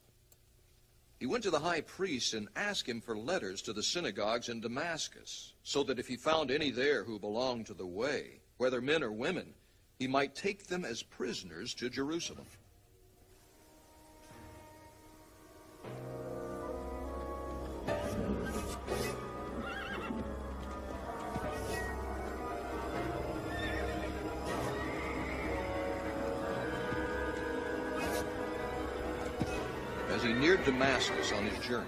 He 1.20 1.26
went 1.26 1.44
to 1.44 1.50
the 1.50 1.60
high 1.60 1.82
priest 1.82 2.34
and 2.34 2.48
asked 2.56 2.88
him 2.88 3.00
for 3.00 3.16
letters 3.16 3.62
to 3.62 3.72
the 3.72 3.82
synagogues 3.82 4.48
in 4.48 4.60
Damascus, 4.60 5.52
so 5.62 5.84
that 5.84 6.00
if 6.00 6.08
he 6.08 6.16
found 6.16 6.50
any 6.50 6.70
there 6.70 7.04
who 7.04 7.20
belonged 7.20 7.66
to 7.66 7.74
the 7.74 7.86
way, 7.86 8.40
whether 8.56 8.80
men 8.80 9.04
or 9.04 9.12
women, 9.12 9.54
he 10.00 10.08
might 10.08 10.34
take 10.34 10.66
them 10.66 10.84
as 10.84 11.04
prisoners 11.04 11.74
to 11.74 11.88
Jerusalem. 11.88 12.46
Neared 30.52 30.66
Damascus 30.66 31.32
on 31.32 31.44
his 31.46 31.66
journey, 31.66 31.86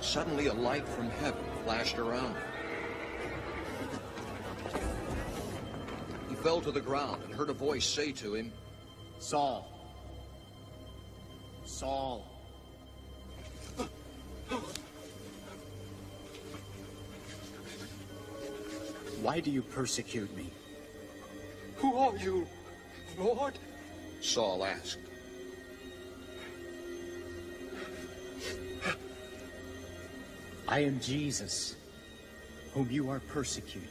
suddenly 0.00 0.46
a 0.46 0.52
light 0.52 0.86
from 0.86 1.10
heaven 1.10 1.42
flashed 1.64 1.98
around 1.98 2.36
him. 2.36 2.42
He 6.28 6.36
fell 6.36 6.60
to 6.60 6.70
the 6.70 6.80
ground 6.80 7.24
and 7.24 7.34
heard 7.34 7.50
a 7.50 7.52
voice 7.52 7.84
say 7.84 8.12
to 8.12 8.34
him, 8.34 8.52
Saul. 9.18 9.68
Saul. 11.64 12.30
Why 19.20 19.40
do 19.40 19.50
you 19.50 19.62
persecute 19.62 20.34
me? 20.36 20.52
Who 21.78 21.96
are 21.96 22.16
you, 22.18 22.46
Lord? 23.18 23.58
Saul 24.20 24.64
asked. 24.64 24.98
I 30.68 30.80
am 30.80 30.98
Jesus, 31.00 31.76
whom 32.72 32.90
you 32.90 33.08
are 33.08 33.20
persecuting. 33.20 33.88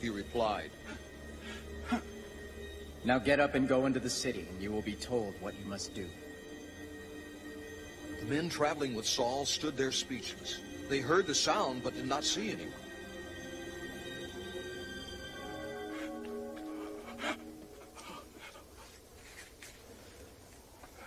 He 0.00 0.10
replied, 0.10 0.70
Now 3.04 3.18
get 3.18 3.38
up 3.38 3.54
and 3.54 3.68
go 3.68 3.86
into 3.86 4.00
the 4.00 4.10
city, 4.10 4.46
and 4.50 4.60
you 4.60 4.72
will 4.72 4.82
be 4.82 4.94
told 4.94 5.34
what 5.40 5.54
you 5.58 5.64
must 5.64 5.94
do. 5.94 6.06
The 8.20 8.26
men 8.26 8.48
traveling 8.48 8.94
with 8.94 9.06
Saul 9.06 9.44
stood 9.44 9.76
there 9.76 9.92
speechless. 9.92 10.60
They 10.88 10.98
heard 10.98 11.26
the 11.26 11.34
sound 11.34 11.82
but 11.84 11.94
did 11.94 12.06
not 12.06 12.24
see 12.24 12.50
anyone. 12.50 12.72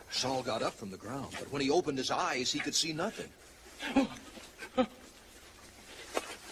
Saul 0.09 0.41
got 0.41 0.63
up 0.63 0.73
from 0.73 0.89
the 0.89 0.97
ground, 0.97 1.35
but 1.37 1.51
when 1.51 1.61
he 1.61 1.69
opened 1.69 1.97
his 1.97 2.11
eyes, 2.11 2.51
he 2.51 2.59
could 2.59 2.75
see 2.75 2.93
nothing. 2.93 3.29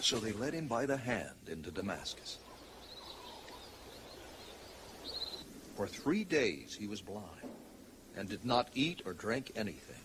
So 0.04 0.18
they 0.18 0.32
led 0.32 0.52
him 0.52 0.66
by 0.66 0.84
the 0.84 0.98
hand 0.98 1.48
into 1.50 1.70
Damascus. 1.70 2.36
For 5.76 5.86
three 5.86 6.24
days 6.24 6.76
he 6.78 6.86
was 6.86 7.00
blind 7.00 7.24
and 8.14 8.28
did 8.28 8.44
not 8.44 8.68
eat 8.74 9.00
or 9.06 9.14
drink 9.14 9.52
anything. 9.56 9.96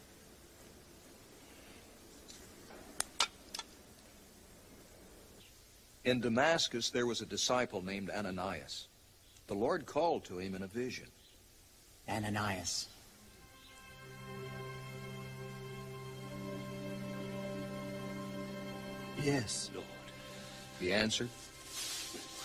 In 6.05 6.21
Damascus 6.21 6.91
there 6.91 7.05
was 7.05 7.19
a 7.19 7.25
disciple 7.25 7.83
named 7.83 8.09
Ananias. 8.09 8.87
The 9.47 9.55
Lord 9.55 9.85
called 9.85 10.23
to 10.25 10.39
him 10.39 10.55
in 10.55 10.63
a 10.63 10.67
vision. 10.67 11.07
Ananias. 12.07 12.87
Yes, 19.23 19.69
Lord. 19.73 19.85
The 20.79 20.93
answer? 20.93 21.27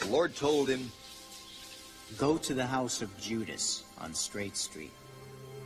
The 0.01 0.09
Lord 0.09 0.35
told 0.35 0.69
him, 0.69 0.91
Go 2.19 2.37
to 2.39 2.55
the 2.55 2.67
house 2.67 3.01
of 3.03 3.17
Judas 3.21 3.85
on 3.99 4.13
Straight 4.13 4.57
Street 4.57 4.93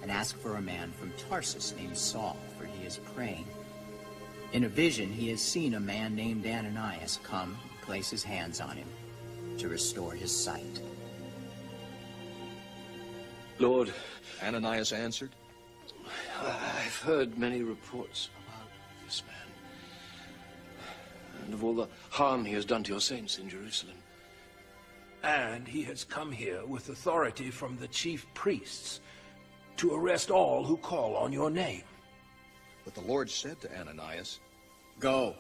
and 0.02 0.10
ask 0.10 0.38
for 0.38 0.56
a 0.56 0.62
man 0.62 0.92
from 0.92 1.12
Tarsus 1.28 1.74
named 1.76 1.96
Saul, 1.96 2.36
for 2.56 2.66
he 2.66 2.86
is 2.86 3.00
praying. 3.14 3.46
In 4.52 4.64
a 4.64 4.68
vision, 4.68 5.12
he 5.12 5.28
has 5.30 5.42
seen 5.42 5.74
a 5.74 5.80
man 5.80 6.14
named 6.14 6.46
Ananias 6.46 7.18
come 7.22 7.56
and 7.70 7.80
place 7.82 8.08
his 8.08 8.22
hands 8.22 8.60
on 8.60 8.76
him 8.76 8.88
to 9.58 9.68
restore 9.68 10.12
his 10.12 10.34
sight. 10.34 10.80
Lord, 13.58 13.92
Ananias 14.42 14.92
answered, 14.92 15.30
I've 16.40 16.96
heard 16.96 17.36
many 17.36 17.62
reports 17.62 18.30
about 18.46 18.68
this 19.04 19.22
man 19.26 19.47
and 21.48 21.54
of 21.54 21.64
all 21.64 21.72
the 21.72 21.88
harm 22.10 22.44
he 22.44 22.52
has 22.52 22.66
done 22.66 22.82
to 22.82 22.92
your 22.92 23.00
saints 23.00 23.38
in 23.38 23.48
Jerusalem. 23.48 23.96
And 25.22 25.66
he 25.66 25.82
has 25.84 26.04
come 26.04 26.30
here 26.30 26.62
with 26.66 26.90
authority 26.90 27.50
from 27.50 27.78
the 27.78 27.88
chief 27.88 28.26
priests 28.34 29.00
to 29.78 29.94
arrest 29.94 30.30
all 30.30 30.62
who 30.62 30.76
call 30.76 31.16
on 31.16 31.32
your 31.32 31.50
name. 31.50 31.84
But 32.84 32.94
the 32.94 33.00
Lord 33.00 33.30
said 33.30 33.62
to 33.62 33.80
Ananias, 33.80 34.40
Go. 35.00 35.34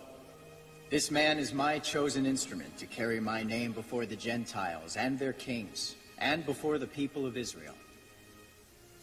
This 0.88 1.10
man 1.10 1.38
is 1.38 1.52
my 1.52 1.78
chosen 1.78 2.24
instrument 2.24 2.78
to 2.78 2.86
carry 2.86 3.20
my 3.20 3.42
name 3.42 3.72
before 3.72 4.06
the 4.06 4.16
Gentiles 4.16 4.96
and 4.96 5.18
their 5.18 5.34
kings, 5.34 5.94
and 6.16 6.46
before 6.46 6.78
the 6.78 6.86
people 6.86 7.26
of 7.26 7.36
Israel. 7.36 7.74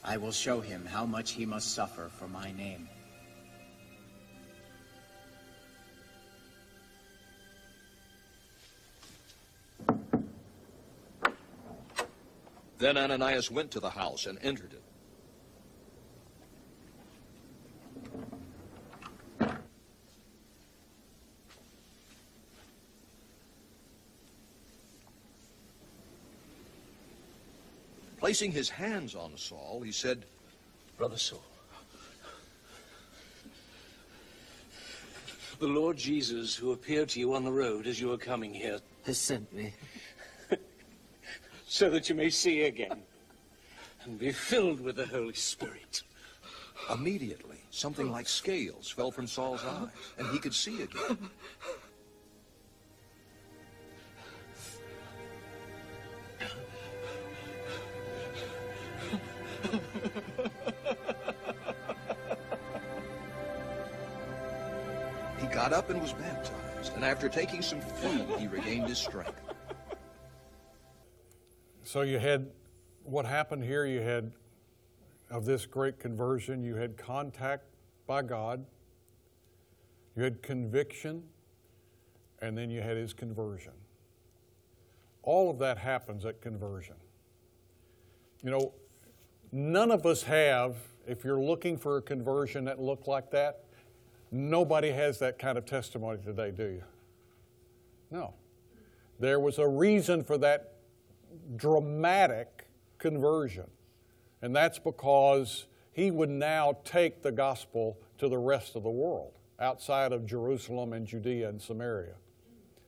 I 0.03 0.17
will 0.17 0.31
show 0.31 0.59
him 0.59 0.87
how 0.87 1.05
much 1.05 1.33
he 1.33 1.45
must 1.45 1.75
suffer 1.75 2.09
for 2.17 2.27
my 2.27 2.51
name. 2.53 2.89
Then 12.77 12.97
Ananias 12.97 13.49
went 13.49 13.71
to 13.71 13.79
the 13.79 13.89
house 13.89 14.25
and 14.25 14.37
entered 14.41 14.73
it. 14.73 14.81
Placing 28.17 28.51
his 28.51 28.69
hands 28.69 29.13
on 29.13 29.37
Saul, 29.37 29.81
he 29.81 29.91
said, 29.91 30.25
Brother 30.97 31.17
Saul, 31.17 31.43
the 35.59 35.67
Lord 35.67 35.95
Jesus, 35.95 36.55
who 36.55 36.71
appeared 36.71 37.09
to 37.09 37.19
you 37.19 37.33
on 37.35 37.45
the 37.45 37.51
road 37.51 37.87
as 37.87 38.01
you 38.01 38.07
were 38.07 38.17
coming 38.17 38.53
here, 38.53 38.79
has 39.05 39.17
sent 39.17 39.53
me 39.53 39.73
so 41.75 41.89
that 41.89 42.07
you 42.07 42.15
may 42.15 42.29
see 42.29 42.61
again 42.61 43.01
and 44.05 44.17
be 44.17 44.31
filled 44.31 44.79
with 44.79 44.95
the 44.95 45.05
Holy 45.05 45.33
Spirit. 45.33 46.03
Immediately, 46.89 47.57
something 47.69 48.09
like 48.09 48.29
scales 48.29 48.89
fell 48.89 49.11
from 49.11 49.27
Saul's 49.27 49.61
eyes, 49.65 49.89
and 50.17 50.25
he 50.29 50.39
could 50.39 50.53
see 50.53 50.83
again. 50.83 51.17
He 65.41 65.47
got 65.47 65.73
up 65.73 65.89
and 65.89 66.01
was 66.01 66.13
baptized, 66.13 66.95
and 66.95 67.03
after 67.03 67.27
taking 67.27 67.61
some 67.61 67.81
food, 67.81 68.39
he 68.39 68.47
regained 68.47 68.87
his 68.87 68.97
strength. 68.97 69.44
So 71.95 72.01
you 72.01 72.19
had 72.19 72.49
what 73.05 73.25
happened 73.25 73.63
here, 73.63 73.85
you 73.85 74.01
had 74.01 74.33
of 75.31 75.45
this 75.45 75.65
great 75.65 75.97
conversion, 75.97 76.61
you 76.61 76.75
had 76.75 76.97
contact 76.97 77.63
by 78.05 78.21
God, 78.21 78.65
you 80.17 80.23
had 80.23 80.43
conviction, 80.43 81.23
and 82.41 82.57
then 82.57 82.69
you 82.69 82.81
had 82.81 82.97
his 82.97 83.13
conversion. 83.13 83.71
All 85.23 85.49
of 85.49 85.57
that 85.59 85.77
happens 85.77 86.25
at 86.25 86.41
conversion. 86.41 86.95
You 88.43 88.51
know, 88.51 88.73
none 89.53 89.89
of 89.89 90.05
us 90.05 90.21
have, 90.23 90.75
if 91.07 91.23
you're 91.23 91.39
looking 91.39 91.77
for 91.77 91.95
a 91.95 92.01
conversion 92.01 92.65
that 92.65 92.77
looked 92.77 93.07
like 93.07 93.31
that, 93.31 93.63
nobody 94.31 94.91
has 94.91 95.17
that 95.19 95.39
kind 95.39 95.57
of 95.57 95.65
testimony 95.65 96.17
today, 96.21 96.51
do 96.51 96.65
you? 96.65 96.83
No. 98.11 98.33
There 99.17 99.39
was 99.39 99.59
a 99.59 99.67
reason 99.69 100.25
for 100.25 100.37
that 100.39 100.74
dramatic 101.55 102.67
conversion. 102.97 103.69
And 104.41 104.55
that's 104.55 104.79
because 104.79 105.67
he 105.91 106.11
would 106.11 106.29
now 106.29 106.77
take 106.83 107.21
the 107.21 107.31
gospel 107.31 107.97
to 108.17 108.27
the 108.27 108.37
rest 108.37 108.75
of 108.75 108.83
the 108.83 108.89
world 108.89 109.33
outside 109.59 110.11
of 110.11 110.25
Jerusalem 110.25 110.93
and 110.93 111.07
Judea 111.07 111.49
and 111.49 111.61
Samaria. 111.61 112.15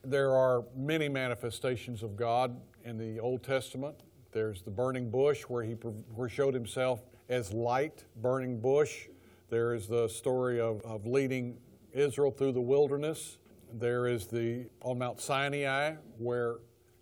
There 0.04 0.34
are 0.34 0.66
many 0.76 1.10
manifestations 1.10 2.04
of 2.04 2.16
God 2.16 2.60
in 2.84 2.98
the 2.98 3.20
Old 3.20 3.44
Testament. 3.44 3.96
There's 4.32 4.62
the 4.62 4.72
burning 4.72 5.10
bush 5.10 5.44
where 5.44 5.64
he 5.64 5.74
where 5.74 6.30
showed 6.30 6.54
himself 6.54 7.02
as 7.30 7.54
light, 7.54 8.04
burning 8.18 8.60
bush. 8.60 9.08
There 9.50 9.74
is 9.74 9.88
the 9.88 10.08
story 10.08 10.60
of, 10.60 10.82
of 10.82 11.06
leading 11.06 11.58
Israel 11.94 12.32
through 12.32 12.52
the 12.52 12.62
wilderness. 12.62 13.38
There 13.74 14.08
is 14.08 14.28
the 14.28 14.68
on 14.82 15.00
Mount 15.00 15.20
Sinai 15.20 15.96
where 16.18 16.58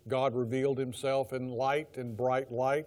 God 0.08 0.34
revealed 0.34 0.78
himself 0.78 1.32
in 1.32 1.48
light 1.48 1.96
and 1.96 2.16
bright 2.16 2.52
light, 2.52 2.86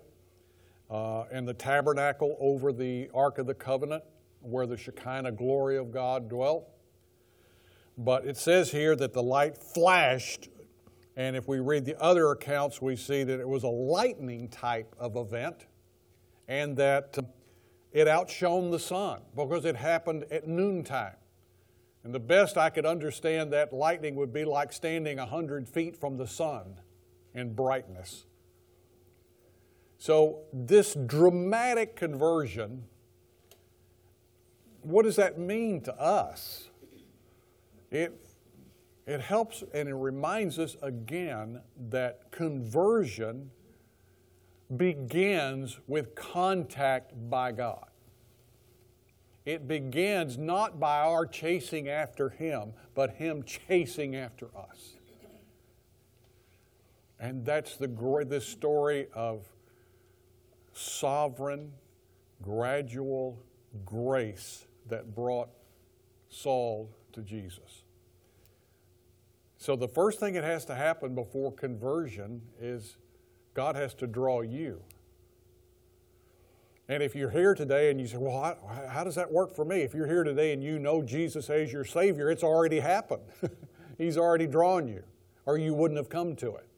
uh, 0.89 1.23
and 1.31 1.47
the 1.47 1.53
tabernacle 1.53 2.37
over 2.39 2.71
the 2.71 3.09
Ark 3.13 3.37
of 3.37 3.45
the 3.45 3.53
Covenant, 3.53 4.03
where 4.41 4.65
the 4.65 4.77
Shekinah 4.77 5.33
glory 5.33 5.77
of 5.77 5.91
God 5.91 6.29
dwelt. 6.29 6.69
But 7.97 8.25
it 8.25 8.37
says 8.37 8.71
here 8.71 8.95
that 8.95 9.11
the 9.11 9.21
light 9.21 9.57
flashed, 9.57 10.47
and 11.17 11.35
if 11.35 11.47
we 11.47 11.59
read 11.59 11.83
the 11.83 12.01
other 12.01 12.31
accounts, 12.31 12.81
we 12.81 12.95
see 12.95 13.23
that 13.23 13.39
it 13.39 13.47
was 13.47 13.63
a 13.63 13.69
lightning 13.69 14.47
type 14.47 14.95
of 14.97 15.17
event, 15.17 15.65
and 16.47 16.77
that 16.77 17.17
it 17.91 18.07
outshone 18.07 18.71
the 18.71 18.79
sun 18.79 19.21
because 19.35 19.65
it 19.65 19.75
happened 19.75 20.25
at 20.31 20.47
noontime. 20.47 21.15
And 22.05 22.15
the 22.15 22.19
best 22.19 22.57
I 22.57 22.69
could 22.69 22.85
understand 22.85 23.51
that 23.51 23.73
lightning 23.73 24.15
would 24.15 24.31
be 24.31 24.45
like 24.45 24.71
standing 24.71 25.17
100 25.17 25.67
feet 25.67 25.97
from 25.97 26.15
the 26.15 26.27
sun 26.27 26.79
in 27.33 27.53
brightness. 27.53 28.25
So, 29.97 30.39
this 30.53 30.93
dramatic 30.93 31.95
conversion, 31.95 32.85
what 34.81 35.03
does 35.03 35.17
that 35.17 35.37
mean 35.37 35.81
to 35.81 35.95
us? 35.99 36.69
It, 37.91 38.13
it 39.05 39.19
helps 39.19 39.63
and 39.73 39.89
it 39.89 39.95
reminds 39.95 40.57
us 40.57 40.77
again 40.81 41.61
that 41.89 42.31
conversion 42.31 43.51
begins 44.77 45.79
with 45.87 46.15
contact 46.15 47.11
by 47.29 47.51
God. 47.51 47.87
It 49.45 49.67
begins 49.67 50.37
not 50.37 50.79
by 50.79 50.99
our 50.99 51.25
chasing 51.25 51.89
after 51.89 52.29
Him, 52.29 52.73
but 52.93 53.15
Him 53.15 53.43
chasing 53.43 54.15
after 54.15 54.47
us. 54.55 54.98
And 57.19 57.45
that's 57.45 57.75
the 57.75 57.87
this 58.27 58.45
story 58.45 59.07
of 59.13 59.45
sovereign, 60.73 61.73
gradual 62.41 63.37
grace 63.85 64.65
that 64.87 65.13
brought 65.13 65.49
Saul 66.29 66.89
to 67.13 67.21
Jesus. 67.21 67.83
So 69.57 69.75
the 69.75 69.89
first 69.89 70.21
thing 70.21 70.35
that 70.35 70.45
has 70.45 70.63
to 70.65 70.75
happen 70.75 71.13
before 71.13 71.51
conversion 71.51 72.41
is 72.61 72.95
God 73.53 73.75
has 73.75 73.93
to 73.95 74.07
draw 74.07 74.39
you. 74.41 74.81
And 76.87 77.03
if 77.03 77.13
you're 77.13 77.29
here 77.29 77.53
today 77.53 77.91
and 77.91 77.99
you 77.99 78.07
say, 78.07 78.17
Well, 78.17 78.57
how, 78.89 79.03
does 79.03 79.15
that 79.15 79.31
work 79.31 79.53
for 79.53 79.65
me? 79.65 79.81
If 79.81 79.93
you're 79.93 80.07
here 80.07 80.23
today 80.23 80.53
and 80.53 80.63
you 80.63 80.79
know 80.79 81.03
Jesus 81.03 81.49
as 81.49 81.71
your 81.71 81.83
Savior, 81.83 82.31
it's 82.31 82.43
already 82.43 82.79
happened. 82.79 83.23
He's 83.97 84.17
already 84.17 84.47
drawn 84.47 84.87
you, 84.87 85.03
or 85.45 85.57
you 85.57 85.73
wouldn't 85.73 85.97
have 85.97 86.09
come 86.09 86.37
to 86.37 86.55
it. 86.55 86.68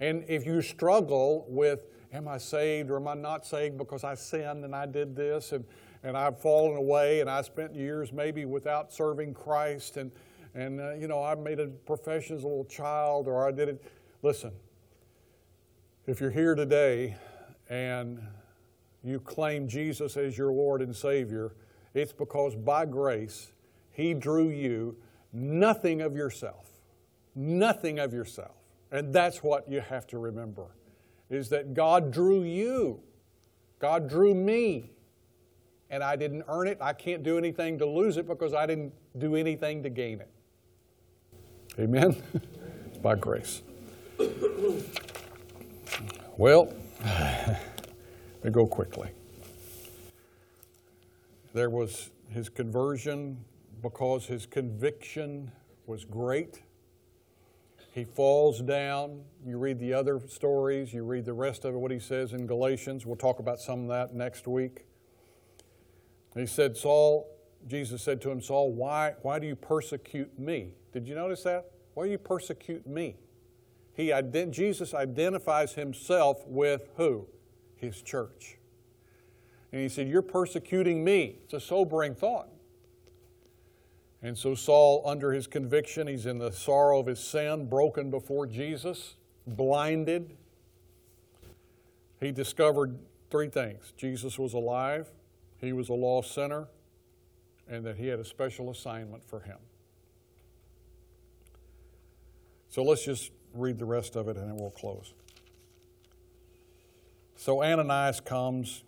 And 0.00 0.24
if 0.28 0.46
you 0.46 0.62
struggle 0.62 1.46
with, 1.48 1.86
Am 2.12 2.26
I 2.26 2.38
saved 2.38 2.90
or 2.90 2.96
am 2.96 3.06
I 3.06 3.14
not 3.14 3.44
saved 3.44 3.76
because 3.76 4.02
I 4.02 4.14
sinned 4.14 4.64
and 4.64 4.74
I 4.74 4.86
did 4.86 5.14
this 5.14 5.52
and, 5.52 5.64
and 6.02 6.16
I've 6.16 6.40
fallen 6.40 6.76
away 6.76 7.20
and 7.20 7.28
I 7.28 7.42
spent 7.42 7.74
years 7.74 8.12
maybe 8.12 8.46
without 8.46 8.92
serving 8.92 9.34
Christ 9.34 9.98
and, 9.98 10.10
and 10.54 10.80
uh, 10.80 10.94
you 10.94 11.06
know, 11.06 11.22
I 11.22 11.34
made 11.34 11.60
a 11.60 11.66
profession 11.66 12.36
as 12.36 12.44
a 12.44 12.48
little 12.48 12.64
child 12.64 13.28
or 13.28 13.46
I 13.46 13.52
did 13.52 13.68
it. 13.68 13.84
Listen, 14.22 14.52
if 16.06 16.18
you're 16.18 16.30
here 16.30 16.54
today 16.54 17.14
and 17.68 18.22
you 19.04 19.20
claim 19.20 19.68
Jesus 19.68 20.16
as 20.16 20.38
your 20.38 20.50
Lord 20.50 20.80
and 20.80 20.96
Savior, 20.96 21.54
it's 21.92 22.12
because 22.12 22.56
by 22.56 22.86
grace 22.86 23.52
He 23.90 24.14
drew 24.14 24.48
you, 24.48 24.96
nothing 25.30 26.00
of 26.00 26.16
yourself. 26.16 26.70
Nothing 27.34 27.98
of 27.98 28.14
yourself. 28.14 28.57
And 28.90 29.12
that's 29.12 29.42
what 29.42 29.68
you 29.70 29.80
have 29.80 30.06
to 30.08 30.18
remember. 30.18 30.66
is 31.30 31.50
that 31.50 31.74
God 31.74 32.10
drew 32.10 32.42
you. 32.42 33.00
God 33.78 34.08
drew 34.08 34.34
me. 34.34 34.90
And 35.90 36.02
I 36.02 36.16
didn't 36.16 36.44
earn 36.48 36.68
it. 36.68 36.78
I 36.80 36.92
can't 36.92 37.22
do 37.22 37.38
anything 37.38 37.78
to 37.78 37.86
lose 37.86 38.16
it 38.16 38.26
because 38.26 38.54
I 38.54 38.66
didn't 38.66 38.92
do 39.18 39.36
anything 39.36 39.82
to 39.82 39.90
gain 39.90 40.20
it. 40.20 40.30
Amen? 41.78 42.22
it's 42.86 42.98
by 43.02 43.14
grace. 43.14 43.62
Well, 46.36 46.72
me 48.44 48.50
go 48.50 48.66
quickly. 48.66 49.10
There 51.52 51.70
was 51.70 52.10
his 52.30 52.48
conversion 52.48 53.38
because 53.82 54.26
his 54.26 54.46
conviction 54.46 55.50
was 55.86 56.04
great. 56.04 56.60
He 57.98 58.04
falls 58.04 58.60
down. 58.60 59.24
You 59.44 59.58
read 59.58 59.80
the 59.80 59.92
other 59.92 60.20
stories, 60.28 60.94
you 60.94 61.02
read 61.02 61.24
the 61.24 61.32
rest 61.32 61.64
of 61.64 61.74
what 61.74 61.90
he 61.90 61.98
says 61.98 62.32
in 62.32 62.46
Galatians. 62.46 63.04
We'll 63.04 63.16
talk 63.16 63.40
about 63.40 63.58
some 63.58 63.82
of 63.82 63.88
that 63.88 64.14
next 64.14 64.46
week. 64.46 64.84
He 66.36 66.46
said, 66.46 66.76
Saul, 66.76 67.28
Jesus 67.66 68.00
said 68.00 68.20
to 68.20 68.30
him, 68.30 68.40
Saul, 68.40 68.70
why, 68.70 69.14
why 69.22 69.40
do 69.40 69.48
you 69.48 69.56
persecute 69.56 70.38
me? 70.38 70.74
Did 70.92 71.08
you 71.08 71.16
notice 71.16 71.42
that? 71.42 71.72
Why 71.94 72.04
do 72.04 72.12
you 72.12 72.18
persecute 72.18 72.86
me? 72.86 73.16
He 73.94 74.12
Jesus 74.50 74.94
identifies 74.94 75.72
himself 75.72 76.46
with 76.46 76.90
who? 76.98 77.26
His 77.74 78.00
church. 78.00 78.58
And 79.72 79.82
he 79.82 79.88
said, 79.88 80.06
You're 80.06 80.22
persecuting 80.22 81.02
me. 81.02 81.40
It's 81.42 81.54
a 81.54 81.60
sobering 81.60 82.14
thought. 82.14 82.48
And 84.22 84.36
so 84.36 84.54
Saul, 84.54 85.02
under 85.06 85.32
his 85.32 85.46
conviction, 85.46 86.06
he's 86.06 86.26
in 86.26 86.38
the 86.38 86.50
sorrow 86.50 86.98
of 86.98 87.06
his 87.06 87.20
sin, 87.20 87.68
broken 87.68 88.10
before 88.10 88.46
Jesus, 88.46 89.14
blinded. 89.46 90.36
He 92.20 92.32
discovered 92.32 92.98
three 93.30 93.48
things 93.48 93.92
Jesus 93.96 94.38
was 94.38 94.54
alive, 94.54 95.08
he 95.58 95.72
was 95.72 95.88
a 95.88 95.94
lost 95.94 96.34
sinner, 96.34 96.66
and 97.68 97.84
that 97.84 97.96
he 97.96 98.08
had 98.08 98.18
a 98.18 98.24
special 98.24 98.70
assignment 98.70 99.22
for 99.28 99.40
him. 99.40 99.58
So 102.70 102.82
let's 102.82 103.04
just 103.04 103.30
read 103.54 103.78
the 103.78 103.84
rest 103.84 104.16
of 104.16 104.28
it 104.28 104.36
and 104.36 104.48
then 104.48 104.56
we'll 104.56 104.70
close. 104.70 105.14
So 107.36 107.62
Ananias 107.62 108.20
comes 108.20 108.82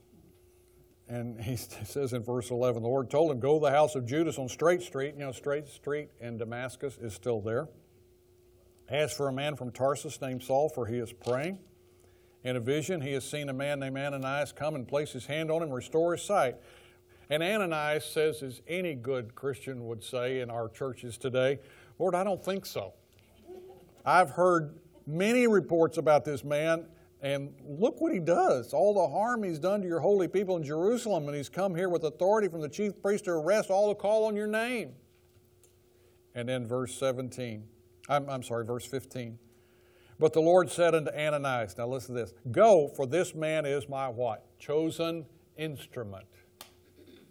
and 1.10 1.40
he 1.44 1.56
says 1.56 2.12
in 2.12 2.22
verse 2.22 2.50
11, 2.50 2.82
the 2.82 2.88
Lord 2.88 3.10
told 3.10 3.30
him, 3.30 3.40
Go 3.40 3.58
to 3.58 3.66
the 3.66 3.70
house 3.70 3.94
of 3.96 4.06
Judas 4.06 4.38
on 4.38 4.48
Straight 4.48 4.82
Street. 4.82 5.14
You 5.18 5.26
know, 5.26 5.32
Straight 5.32 5.68
Street 5.68 6.08
in 6.20 6.38
Damascus 6.38 6.96
is 7.02 7.12
still 7.12 7.40
there. 7.40 7.68
Ask 8.88 9.16
for 9.16 9.28
a 9.28 9.32
man 9.32 9.56
from 9.56 9.70
Tarsus 9.70 10.20
named 10.20 10.42
Saul, 10.42 10.68
for 10.68 10.86
he 10.86 10.98
is 10.98 11.12
praying. 11.12 11.58
In 12.42 12.56
a 12.56 12.60
vision, 12.60 13.00
he 13.00 13.12
has 13.12 13.28
seen 13.28 13.48
a 13.48 13.52
man 13.52 13.80
named 13.80 13.98
Ananias 13.98 14.52
come 14.52 14.74
and 14.74 14.88
place 14.88 15.12
his 15.12 15.26
hand 15.26 15.50
on 15.50 15.62
him, 15.62 15.70
restore 15.70 16.12
his 16.12 16.22
sight. 16.22 16.56
And 17.28 17.42
Ananias 17.42 18.04
says, 18.04 18.42
as 18.42 18.62
any 18.66 18.94
good 18.94 19.34
Christian 19.34 19.86
would 19.86 20.02
say 20.02 20.40
in 20.40 20.50
our 20.50 20.68
churches 20.68 21.18
today, 21.18 21.60
Lord, 21.98 22.14
I 22.14 22.24
don't 22.24 22.42
think 22.42 22.64
so. 22.66 22.94
I've 24.04 24.30
heard 24.30 24.74
many 25.06 25.46
reports 25.46 25.98
about 25.98 26.24
this 26.24 26.42
man, 26.42 26.86
and 27.22 27.52
look 27.64 28.00
what 28.00 28.12
he 28.12 28.18
does. 28.18 28.72
All 28.72 28.94
the 28.94 29.08
harm 29.08 29.42
he's 29.42 29.58
done 29.58 29.82
to 29.82 29.86
your 29.86 30.00
holy 30.00 30.28
people 30.28 30.56
in 30.56 30.62
Jerusalem, 30.62 31.26
and 31.26 31.36
he's 31.36 31.48
come 31.48 31.74
here 31.74 31.88
with 31.88 32.04
authority 32.04 32.48
from 32.48 32.60
the 32.60 32.68
chief 32.68 33.00
priest 33.02 33.26
to 33.26 33.32
arrest 33.32 33.70
all 33.70 33.88
who 33.88 33.94
call 33.94 34.24
on 34.24 34.36
your 34.36 34.46
name. 34.46 34.92
And 36.34 36.48
then 36.48 36.66
verse 36.66 36.94
17, 36.94 37.64
I'm, 38.08 38.28
I'm 38.28 38.42
sorry, 38.42 38.64
verse 38.64 38.86
15. 38.86 39.38
But 40.18 40.32
the 40.32 40.40
Lord 40.40 40.70
said 40.70 40.94
unto 40.94 41.10
Ananias, 41.10 41.76
now 41.76 41.86
listen 41.86 42.14
to 42.14 42.20
this 42.20 42.34
Go, 42.50 42.88
for 42.88 43.06
this 43.06 43.34
man 43.34 43.66
is 43.66 43.88
my 43.88 44.08
what? 44.08 44.58
Chosen 44.58 45.26
instrument. 45.56 46.26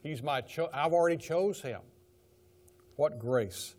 He's 0.02 0.24
my, 0.24 0.42
cho- 0.42 0.70
I've 0.74 0.94
already 0.94 1.18
chose 1.18 1.62
him. 1.62 1.82
What 2.96 3.20
grace 3.20 3.76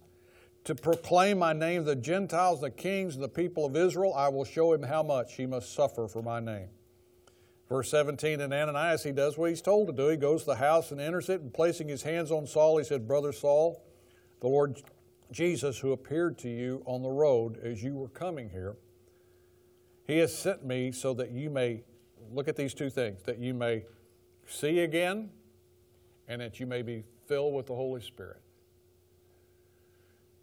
to 0.70 0.74
proclaim 0.76 1.36
my 1.40 1.52
name 1.52 1.82
to 1.82 1.84
the 1.84 1.96
Gentiles, 1.96 2.60
the 2.60 2.70
kings, 2.70 3.16
and 3.16 3.24
the 3.24 3.28
people 3.28 3.66
of 3.66 3.74
Israel, 3.74 4.14
I 4.14 4.28
will 4.28 4.44
show 4.44 4.72
him 4.72 4.84
how 4.84 5.02
much 5.02 5.34
he 5.34 5.44
must 5.44 5.74
suffer 5.74 6.06
for 6.06 6.22
my 6.22 6.38
name. 6.38 6.68
Verse 7.68 7.90
17, 7.90 8.40
and 8.40 8.54
Ananias, 8.54 9.02
he 9.02 9.10
does 9.10 9.36
what 9.36 9.50
he's 9.50 9.60
told 9.60 9.88
to 9.88 9.92
do. 9.92 10.06
He 10.10 10.16
goes 10.16 10.42
to 10.42 10.46
the 10.46 10.54
house 10.54 10.92
and 10.92 11.00
enters 11.00 11.28
it, 11.28 11.40
and 11.40 11.52
placing 11.52 11.88
his 11.88 12.04
hands 12.04 12.30
on 12.30 12.46
Saul, 12.46 12.78
he 12.78 12.84
said, 12.84 13.08
Brother 13.08 13.32
Saul, 13.32 13.82
the 14.40 14.46
Lord 14.46 14.80
Jesus, 15.32 15.76
who 15.80 15.90
appeared 15.90 16.38
to 16.38 16.48
you 16.48 16.84
on 16.86 17.02
the 17.02 17.10
road 17.10 17.58
as 17.64 17.82
you 17.82 17.94
were 17.94 18.08
coming 18.08 18.48
here, 18.48 18.76
he 20.06 20.18
has 20.18 20.32
sent 20.32 20.64
me 20.64 20.92
so 20.92 21.14
that 21.14 21.32
you 21.32 21.50
may, 21.50 21.82
look 22.32 22.46
at 22.46 22.54
these 22.54 22.74
two 22.74 22.90
things, 22.90 23.24
that 23.24 23.40
you 23.40 23.54
may 23.54 23.86
see 24.46 24.78
again 24.78 25.30
and 26.28 26.40
that 26.40 26.60
you 26.60 26.66
may 26.66 26.82
be 26.82 27.02
filled 27.26 27.54
with 27.54 27.66
the 27.66 27.74
Holy 27.74 28.00
Spirit. 28.00 28.40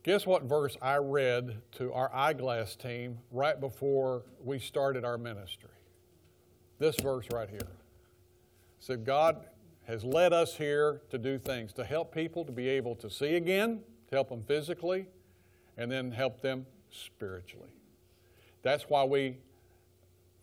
Guess 0.03 0.25
what 0.25 0.43
verse 0.43 0.77
I 0.81 0.97
read 0.97 1.61
to 1.73 1.91
our 1.91 2.13
eyeglass 2.13 2.75
team 2.75 3.19
right 3.31 3.59
before 3.59 4.23
we 4.43 4.59
started 4.59 5.03
our 5.03 5.17
ministry? 5.17 5.69
This 6.79 6.95
verse 6.97 7.27
right 7.31 7.49
here. 7.49 7.67
Said, 8.79 9.05
God 9.05 9.45
has 9.85 10.03
led 10.03 10.31
us 10.31 10.55
here 10.55 11.01
to 11.09 11.17
do 11.17 11.37
things, 11.37 11.73
to 11.73 11.83
help 11.83 12.13
people 12.13 12.45
to 12.45 12.51
be 12.51 12.69
able 12.69 12.95
to 12.95 13.09
see 13.09 13.35
again, 13.35 13.81
to 14.09 14.15
help 14.15 14.29
them 14.29 14.43
physically, 14.43 15.07
and 15.77 15.91
then 15.91 16.11
help 16.11 16.41
them 16.41 16.65
spiritually. 16.91 17.69
That's 18.63 18.83
why 18.83 19.03
we 19.03 19.37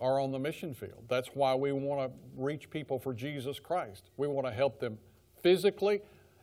are 0.01 0.21
on 0.21 0.33
the 0.33 0.39
mission 0.39 0.75
field. 0.75 1.05
That's 1.09 1.29
why 1.29 1.55
we 1.55 1.73
want 1.73 2.11
to 2.11 2.17
reach 2.37 2.69
people 2.69 2.99
for 2.99 3.15
Jesus 3.15 3.59
Christ. 3.59 4.11
We 4.17 4.27
want 4.27 4.47
to 4.47 4.53
help 4.53 4.81
them 4.81 4.99
physically 5.43 6.01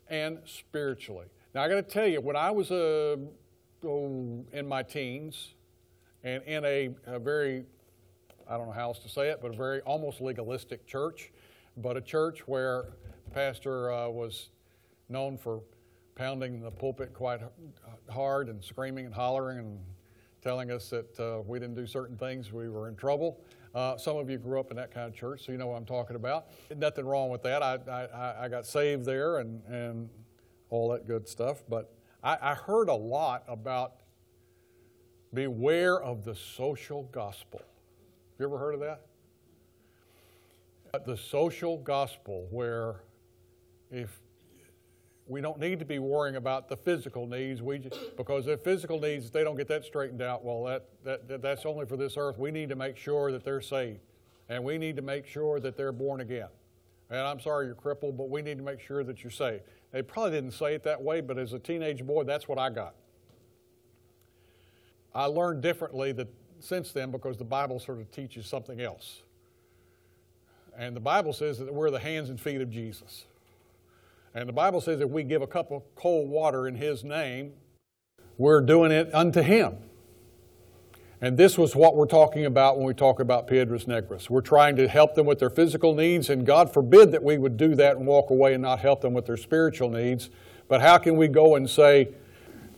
and 0.07 0.39
spiritually. 0.45 1.27
Now, 1.53 1.63
I 1.63 1.67
got 1.67 1.75
to 1.75 1.81
tell 1.83 2.07
you, 2.07 2.21
when 2.21 2.37
I 2.37 2.49
was 2.49 2.71
uh, 2.71 3.17
oh, 3.83 4.45
in 4.53 4.67
my 4.67 4.83
teens 4.83 5.53
and 6.23 6.41
in 6.43 6.63
a, 6.63 6.91
a, 7.05 7.19
very, 7.19 7.65
I 8.49 8.55
don't 8.55 8.67
know 8.67 8.73
how 8.73 8.87
else 8.87 8.99
to 8.99 9.09
say 9.09 9.29
it, 9.29 9.39
but 9.41 9.53
a 9.53 9.57
very 9.57 9.81
almost 9.81 10.21
legalistic 10.21 10.87
church, 10.87 11.33
but 11.75 11.97
a 11.97 12.01
church 12.01 12.47
where 12.47 12.93
the 13.25 13.31
pastor 13.31 13.91
uh, 13.91 14.07
was 14.07 14.49
known 15.09 15.37
for 15.37 15.61
pounding 16.15 16.61
the 16.61 16.71
pulpit 16.71 17.13
quite 17.13 17.41
hard 18.09 18.47
and 18.47 18.63
screaming 18.63 19.05
and 19.05 19.13
hollering 19.13 19.59
and 19.59 19.79
telling 20.41 20.71
us 20.71 20.89
that 20.89 21.19
uh, 21.19 21.41
we 21.45 21.59
didn't 21.59 21.75
do 21.75 21.85
certain 21.85 22.15
things, 22.15 22.53
we 22.53 22.69
were 22.69 22.87
in 22.87 22.95
trouble. 22.95 23.41
Uh, 23.75 23.97
some 23.97 24.15
of 24.15 24.29
you 24.29 24.37
grew 24.37 24.59
up 24.59 24.71
in 24.71 24.77
that 24.77 24.93
kind 24.93 25.07
of 25.07 25.13
church, 25.13 25.45
so 25.45 25.51
you 25.51 25.57
know 25.57 25.67
what 25.67 25.75
I'm 25.75 25.85
talking 25.85 26.15
about. 26.15 26.47
Nothing 26.77 27.05
wrong 27.05 27.29
with 27.29 27.43
that. 27.43 27.61
I, 27.61 27.77
I, 27.89 28.45
I 28.45 28.47
got 28.47 28.65
saved 28.65 29.03
there 29.03 29.39
and, 29.39 29.61
and 29.65 30.09
all 30.71 30.89
that 30.89 31.05
good 31.05 31.27
stuff. 31.27 31.63
But 31.69 31.93
I, 32.23 32.37
I 32.41 32.55
heard 32.55 32.89
a 32.89 32.95
lot 32.95 33.43
about 33.47 33.97
beware 35.33 36.01
of 36.01 36.25
the 36.25 36.33
social 36.35 37.03
gospel. 37.11 37.61
Have 37.61 38.39
you 38.39 38.45
ever 38.47 38.57
heard 38.57 38.73
of 38.73 38.79
that? 38.79 39.05
The 41.05 41.15
social 41.15 41.77
gospel, 41.77 42.47
where 42.49 43.03
if 43.91 44.19
we 45.27 45.39
don't 45.39 45.59
need 45.59 45.79
to 45.79 45.85
be 45.85 45.99
worrying 45.99 46.35
about 46.35 46.67
the 46.67 46.75
physical 46.75 47.27
needs, 47.27 47.61
we 47.61 47.77
just, 47.77 48.17
because 48.17 48.45
the 48.45 48.57
physical 48.57 48.99
needs, 48.99 49.29
they 49.31 49.45
don't 49.45 49.55
get 49.55 49.69
that 49.69 49.85
straightened 49.85 50.21
out, 50.21 50.43
well, 50.43 50.65
that, 50.65 50.85
that, 51.05 51.27
that, 51.29 51.41
that's 51.41 51.65
only 51.65 51.85
for 51.85 51.95
this 51.95 52.17
earth. 52.17 52.37
We 52.37 52.51
need 52.51 52.67
to 52.69 52.75
make 52.75 52.97
sure 52.97 53.31
that 53.31 53.45
they're 53.45 53.61
saved, 53.61 54.01
and 54.49 54.61
we 54.63 54.77
need 54.77 54.97
to 54.97 55.01
make 55.01 55.25
sure 55.25 55.61
that 55.61 55.77
they're 55.77 55.93
born 55.93 56.19
again. 56.19 56.49
And 57.09 57.19
I'm 57.19 57.39
sorry 57.39 57.67
you're 57.67 57.75
crippled, 57.75 58.17
but 58.17 58.29
we 58.29 58.41
need 58.41 58.57
to 58.57 58.63
make 58.63 58.81
sure 58.81 59.03
that 59.05 59.23
you're 59.23 59.31
saved. 59.31 59.63
They 59.91 60.01
probably 60.01 60.31
didn't 60.31 60.51
say 60.51 60.73
it 60.73 60.83
that 60.83 61.01
way, 61.01 61.21
but 61.21 61.37
as 61.37 61.53
a 61.53 61.59
teenage 61.59 62.05
boy, 62.05 62.23
that's 62.23 62.47
what 62.47 62.57
I 62.57 62.69
got. 62.69 62.95
I 65.13 65.25
learned 65.25 65.61
differently 65.61 66.13
that 66.13 66.27
since 66.59 66.91
then 66.91 67.11
because 67.11 67.37
the 67.37 67.43
Bible 67.43 67.79
sort 67.79 67.99
of 67.99 68.09
teaches 68.11 68.45
something 68.45 68.79
else. 68.79 69.23
And 70.77 70.95
the 70.95 71.01
Bible 71.01 71.33
says 71.33 71.57
that 71.59 71.73
we're 71.73 71.91
the 71.91 71.99
hands 71.99 72.29
and 72.29 72.39
feet 72.39 72.61
of 72.61 72.69
Jesus. 72.69 73.25
And 74.33 74.47
the 74.47 74.53
Bible 74.53 74.79
says 74.79 75.01
if 75.01 75.09
we 75.09 75.23
give 75.23 75.41
a 75.41 75.47
cup 75.47 75.71
of 75.71 75.83
cold 75.95 76.29
water 76.29 76.67
in 76.67 76.75
His 76.75 77.03
name, 77.03 77.53
we're 78.37 78.61
doing 78.61 78.91
it 78.91 79.13
unto 79.13 79.41
Him. 79.41 79.77
And 81.23 81.37
this 81.37 81.55
was 81.55 81.75
what 81.75 81.95
we're 81.95 82.07
talking 82.07 82.45
about 82.45 82.77
when 82.77 82.87
we 82.87 82.95
talk 82.95 83.19
about 83.19 83.47
Piedras 83.47 83.85
Negras. 83.85 84.27
We're 84.27 84.41
trying 84.41 84.75
to 84.77 84.87
help 84.87 85.13
them 85.13 85.27
with 85.27 85.37
their 85.37 85.51
physical 85.51 85.93
needs, 85.93 86.31
and 86.31 86.47
God 86.47 86.73
forbid 86.73 87.11
that 87.11 87.23
we 87.23 87.37
would 87.37 87.57
do 87.57 87.75
that 87.75 87.97
and 87.97 88.07
walk 88.07 88.31
away 88.31 88.55
and 88.55 88.63
not 88.63 88.79
help 88.79 89.01
them 89.01 89.13
with 89.13 89.27
their 89.27 89.37
spiritual 89.37 89.91
needs. 89.91 90.31
But 90.67 90.81
how 90.81 90.97
can 90.97 91.17
we 91.17 91.27
go 91.27 91.55
and 91.55 91.69
say, 91.69 92.09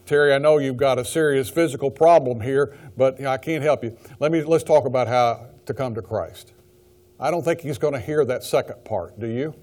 Terry, 0.06 0.34
I 0.34 0.40
know 0.40 0.58
you've 0.58 0.76
got 0.76 1.00
a 1.00 1.06
serious 1.06 1.50
physical 1.50 1.90
problem 1.90 2.42
here, 2.42 2.78
but 2.98 3.18
you 3.18 3.24
know, 3.24 3.32
I 3.32 3.38
can't 3.38 3.64
help 3.64 3.82
you. 3.82 3.98
Let 4.20 4.34
me 4.34 4.44
let's 4.44 4.66
talk 4.66 4.86
about 4.86 5.08
how 5.08 5.48
to 5.66 5.74
come 5.74 5.96
to 5.96 6.02
Christ. 6.02 6.52
I 7.20 7.32
don't 7.32 7.46
think 7.46 7.62
he's 7.62 7.78
going 7.78 7.94
to 7.94 8.00
hear 8.00 8.26
that 8.26 8.44
second 8.44 8.84
part, 8.84 9.18
do 9.18 9.28
you? 9.28 9.56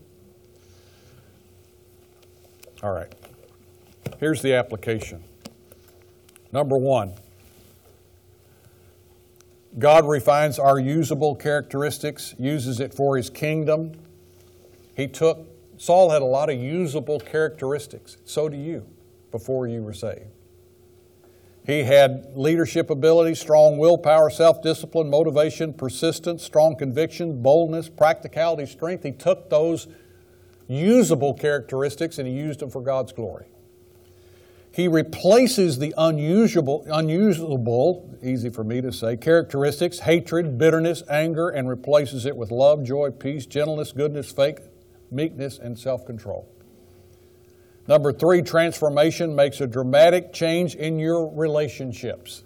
All 2.82 2.92
right. 2.92 3.12
Here's 4.18 4.40
the 4.40 4.54
application. 4.54 5.22
Number 6.52 6.78
one, 6.78 7.12
God 9.78 10.06
refines 10.06 10.58
our 10.58 10.78
usable 10.78 11.36
characteristics, 11.36 12.34
uses 12.38 12.80
it 12.80 12.92
for 12.92 13.16
his 13.16 13.30
kingdom. 13.30 13.92
He 14.94 15.06
took, 15.06 15.46
Saul 15.76 16.10
had 16.10 16.22
a 16.22 16.26
lot 16.26 16.50
of 16.50 16.58
usable 16.58 17.20
characteristics. 17.20 18.16
So 18.24 18.48
do 18.48 18.56
you 18.56 18.86
before 19.30 19.66
you 19.66 19.82
were 19.82 19.92
saved. 19.92 20.26
He 21.64 21.84
had 21.84 22.32
leadership 22.34 22.90
ability, 22.90 23.34
strong 23.34 23.78
willpower, 23.78 24.30
self 24.30 24.62
discipline, 24.62 25.10
motivation, 25.10 25.72
persistence, 25.72 26.42
strong 26.42 26.74
conviction, 26.74 27.42
boldness, 27.42 27.88
practicality, 27.88 28.66
strength. 28.66 29.04
He 29.04 29.12
took 29.12 29.50
those 29.50 29.86
usable 30.68 31.34
characteristics 31.34 32.18
and 32.18 32.26
he 32.26 32.34
used 32.34 32.60
them 32.60 32.70
for 32.70 32.80
God's 32.80 33.12
glory. 33.12 33.46
He 34.72 34.86
replaces 34.86 35.78
the 35.78 35.92
unusual, 35.98 36.84
unusable, 36.88 38.16
easy 38.22 38.50
for 38.50 38.62
me 38.62 38.80
to 38.80 38.92
say, 38.92 39.16
characteristics, 39.16 40.00
hatred, 40.00 40.58
bitterness, 40.58 41.02
anger, 41.10 41.48
and 41.48 41.68
replaces 41.68 42.24
it 42.24 42.36
with 42.36 42.50
love, 42.52 42.84
joy, 42.84 43.10
peace, 43.10 43.46
gentleness, 43.46 43.90
goodness, 43.90 44.30
faith, 44.30 44.68
meekness, 45.10 45.58
and 45.58 45.76
self 45.76 46.06
control. 46.06 46.48
Number 47.88 48.12
three, 48.12 48.42
transformation 48.42 49.34
makes 49.34 49.60
a 49.60 49.66
dramatic 49.66 50.32
change 50.32 50.76
in 50.76 51.00
your 51.00 51.26
relationships. 51.34 52.44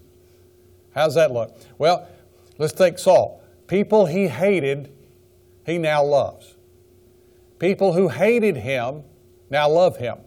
How's 0.95 1.17
that 1.17 1.33
look? 1.33 1.55
Well, 1.77 2.09
let's 2.57 2.73
take 2.73 2.99
Saul. 2.99 3.43
People 3.67 4.07
he 4.07 4.29
hated, 4.29 4.91
he 5.67 5.77
now 5.77 6.03
loves. 6.03 6.57
People 7.59 7.93
who 7.93 8.09
hated 8.09 8.57
him 8.57 9.03
now 9.51 9.69
love 9.69 9.99
him. 9.99 10.19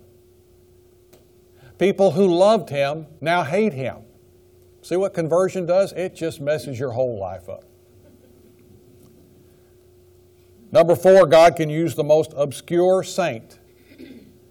People 1.78 2.12
who 2.12 2.28
loved 2.28 2.70
him 2.70 3.08
now 3.22 3.44
hate 3.44 3.74
him. 3.74 3.98
See 4.82 4.96
what 4.96 5.14
conversion 5.14 5.66
does? 5.66 5.92
It 5.94 6.16
just 6.16 6.42
messes 6.42 6.80
your 6.80 6.92
whole 6.92 7.20
life 7.20 7.50
up. 7.50 7.64
Number 10.72 10.96
four, 10.96 11.26
God 11.26 11.56
can 11.56 11.70
use 11.70 11.96
the 11.96 12.04
most 12.04 12.34
obscure 12.36 13.04
saint. 13.04 13.60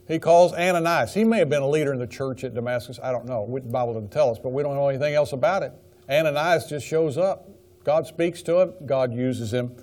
He 0.08 0.18
calls 0.18 0.52
Ananias. 0.52 1.14
He 1.14 1.24
may 1.24 1.38
have 1.38 1.48
been 1.48 1.62
a 1.62 1.68
leader 1.68 1.92
in 1.92 1.98
the 1.98 2.06
church 2.06 2.44
at 2.44 2.54
Damascus. 2.54 2.98
I 3.02 3.10
don't 3.10 3.26
know. 3.26 3.46
The 3.52 3.60
Bible 3.68 3.94
doesn't 3.94 4.12
tell 4.12 4.30
us, 4.30 4.38
but 4.38 4.50
we 4.50 4.62
don't 4.62 4.74
know 4.74 4.88
anything 4.88 5.14
else 5.14 5.32
about 5.32 5.62
it. 5.62 5.72
Ananias 6.08 6.66
just 6.66 6.86
shows 6.86 7.18
up. 7.18 7.48
God 7.82 8.06
speaks 8.06 8.42
to 8.42 8.60
him, 8.60 8.74
God 8.84 9.14
uses 9.14 9.52
him. 9.52 9.76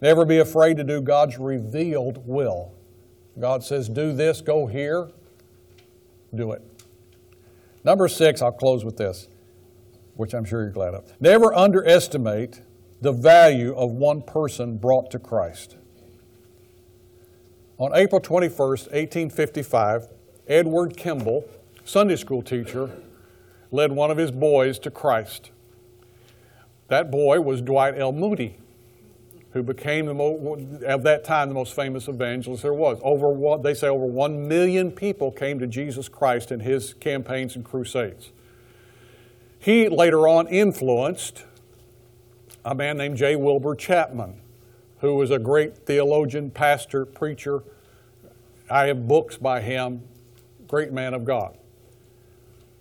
Never 0.00 0.24
be 0.24 0.38
afraid 0.38 0.76
to 0.78 0.84
do 0.84 1.00
God's 1.00 1.38
revealed 1.38 2.26
will. 2.26 2.74
God 3.38 3.64
says, 3.64 3.88
Do 3.88 4.12
this, 4.12 4.40
go 4.40 4.66
here, 4.66 5.10
do 6.34 6.52
it. 6.52 6.62
Number 7.84 8.08
six, 8.08 8.42
I'll 8.42 8.52
close 8.52 8.84
with 8.84 8.96
this, 8.96 9.28
which 10.14 10.34
I'm 10.34 10.44
sure 10.44 10.62
you're 10.62 10.70
glad 10.70 10.94
of. 10.94 11.12
Never 11.20 11.54
underestimate 11.54 12.60
the 13.00 13.12
value 13.12 13.74
of 13.74 13.92
one 13.92 14.22
person 14.22 14.78
brought 14.78 15.10
to 15.10 15.18
Christ. 15.18 15.76
On 17.76 17.94
April 17.94 18.20
21st, 18.20 18.90
1855, 18.92 20.08
Edward 20.46 20.96
Kimball, 20.96 21.48
Sunday 21.84 22.16
school 22.16 22.40
teacher, 22.40 22.90
led 23.70 23.92
one 23.92 24.10
of 24.10 24.16
his 24.16 24.30
boys 24.30 24.78
to 24.78 24.90
Christ. 24.90 25.50
That 26.88 27.10
boy 27.10 27.40
was 27.40 27.60
Dwight 27.60 27.98
L. 27.98 28.12
Moody, 28.12 28.56
who 29.54 29.62
became, 29.62 30.06
the 30.06 30.14
mo- 30.14 30.58
at 30.84 31.04
that 31.04 31.24
time, 31.24 31.48
the 31.48 31.54
most 31.54 31.74
famous 31.74 32.08
evangelist 32.08 32.62
there 32.64 32.74
was. 32.74 32.98
Over 33.02 33.28
one, 33.28 33.62
they 33.62 33.72
say 33.72 33.86
over 33.86 34.04
one 34.04 34.48
million 34.48 34.90
people 34.90 35.30
came 35.30 35.60
to 35.60 35.68
Jesus 35.68 36.08
Christ 36.08 36.50
in 36.50 36.58
his 36.58 36.92
campaigns 36.94 37.54
and 37.54 37.64
crusades. 37.64 38.32
He 39.60 39.88
later 39.88 40.26
on 40.26 40.48
influenced 40.48 41.44
a 42.64 42.74
man 42.74 42.98
named 42.98 43.16
J. 43.16 43.36
Wilbur 43.36 43.76
Chapman, 43.76 44.40
who 44.98 45.14
was 45.14 45.30
a 45.30 45.38
great 45.38 45.86
theologian, 45.86 46.50
pastor, 46.50 47.06
preacher. 47.06 47.62
I 48.68 48.86
have 48.86 49.06
books 49.06 49.36
by 49.36 49.60
him, 49.60 50.02
great 50.66 50.92
man 50.92 51.14
of 51.14 51.24
God. 51.24 51.56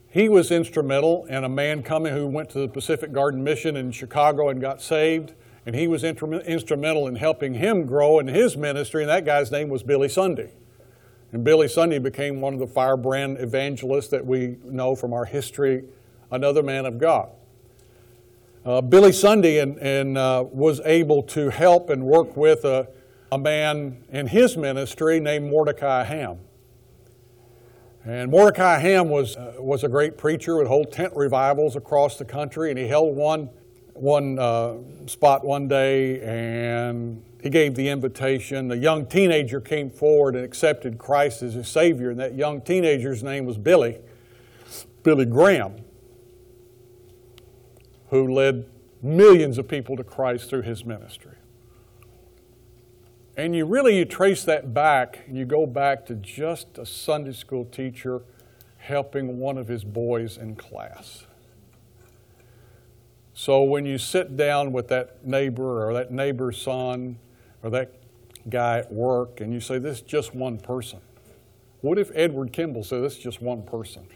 He 0.09 0.27
was 0.27 0.49
instrumental 0.49 1.25
in 1.25 1.43
a 1.43 1.49
man 1.49 1.83
coming 1.83 2.13
who 2.13 2.25
went 2.25 2.49
to 2.51 2.59
the 2.59 2.67
Pacific 2.67 3.11
Garden 3.11 3.43
Mission 3.43 3.75
in 3.75 3.91
Chicago 3.91 4.49
and 4.49 4.59
got 4.59 4.81
saved, 4.81 5.33
and 5.65 5.75
he 5.75 5.87
was 5.87 6.03
instrumental 6.03 7.07
in 7.07 7.15
helping 7.15 7.53
him 7.53 7.85
grow 7.85 8.19
in 8.19 8.27
his 8.27 8.57
ministry, 8.57 9.03
and 9.03 9.09
that 9.09 9.25
guy's 9.25 9.51
name 9.51 9.69
was 9.69 9.83
Billy 9.83 10.09
Sunday. 10.09 10.51
And 11.31 11.43
Billy 11.43 11.67
Sunday 11.67 11.99
became 11.99 12.41
one 12.41 12.53
of 12.53 12.59
the 12.59 12.67
firebrand 12.67 13.37
evangelists 13.39 14.09
that 14.09 14.25
we 14.25 14.57
know 14.63 14.95
from 14.95 15.13
our 15.13 15.25
history, 15.25 15.83
another 16.29 16.61
man 16.61 16.85
of 16.85 16.99
God. 16.99 17.29
Uh, 18.65 18.81
Billy 18.81 19.11
Sunday 19.11 19.59
and, 19.59 19.77
and 19.79 20.17
uh, 20.17 20.45
was 20.51 20.79
able 20.85 21.23
to 21.23 21.49
help 21.49 21.89
and 21.89 22.03
work 22.03 22.37
with 22.37 22.63
a, 22.65 22.87
a 23.31 23.37
man 23.37 24.03
in 24.09 24.27
his 24.27 24.55
ministry 24.55 25.19
named 25.19 25.49
Mordecai 25.49 26.03
Ham. 26.03 26.37
And 28.05 28.29
Mordecai 28.29 28.79
Ham 28.79 29.09
was, 29.09 29.35
uh, 29.37 29.55
was 29.59 29.83
a 29.83 29.89
great 29.89 30.17
preacher, 30.17 30.57
would 30.57 30.67
hold 30.67 30.91
tent 30.91 31.13
revivals 31.15 31.75
across 31.75 32.17
the 32.17 32.25
country, 32.25 32.69
and 32.69 32.77
he 32.77 32.87
held 32.87 33.15
one, 33.15 33.49
one 33.93 34.39
uh, 34.39 34.75
spot 35.07 35.45
one 35.45 35.67
day 35.67 36.21
and 36.21 37.23
he 37.41 37.49
gave 37.49 37.75
the 37.75 37.89
invitation. 37.89 38.71
A 38.71 38.75
young 38.75 39.05
teenager 39.05 39.59
came 39.59 39.89
forward 39.89 40.35
and 40.35 40.45
accepted 40.45 40.97
Christ 40.97 41.43
as 41.43 41.55
his 41.55 41.67
Savior, 41.67 42.09
and 42.09 42.19
that 42.19 42.35
young 42.35 42.61
teenager's 42.61 43.21
name 43.21 43.45
was 43.45 43.57
Billy, 43.57 43.99
Billy 45.03 45.25
Graham, 45.25 45.75
who 48.09 48.33
led 48.33 48.65
millions 49.01 49.57
of 49.57 49.67
people 49.67 49.97
to 49.97 50.05
Christ 50.05 50.49
through 50.49 50.61
his 50.61 50.85
ministry. 50.85 51.35
And 53.35 53.53
you 53.55 53.65
really 53.65 53.97
you 53.97 54.05
trace 54.05 54.45
that 54.45 54.73
back, 54.73 55.25
you 55.29 55.43
go 55.43 55.65
back 55.65 56.05
to 56.05 56.15
just 56.15 56.77
a 56.77 56.85
Sunday 56.85 57.33
school 57.33 57.65
teacher 57.65 58.21
helping 58.77 59.39
one 59.39 59.57
of 59.57 59.67
his 59.67 59.83
boys 59.83 60.37
in 60.37 60.55
class. 60.55 61.25
So 63.43 63.61
when 63.63 63.85
you 63.85 63.97
sit 63.97 64.37
down 64.37 64.71
with 64.71 64.87
that 64.87 65.27
neighbor 65.27 65.85
or 65.85 65.93
that 65.95 66.13
neighbor's 66.13 66.61
son 66.61 67.17
or 67.61 67.69
that 67.71 67.93
guy 68.49 68.77
at 68.77 68.89
work 68.89 69.41
and 69.41 69.51
you 69.51 69.59
say, 69.59 69.79
This 69.79 69.97
is 69.97 70.01
just 70.01 70.33
one 70.33 70.57
person. 70.57 71.01
What 71.81 71.99
if 71.99 72.09
Edward 72.15 72.53
Kimball 72.53 72.85
said, 72.85 73.03
This 73.03 73.17
is 73.17 73.19
just 73.21 73.41
one 73.41 73.63
person? 73.63 74.07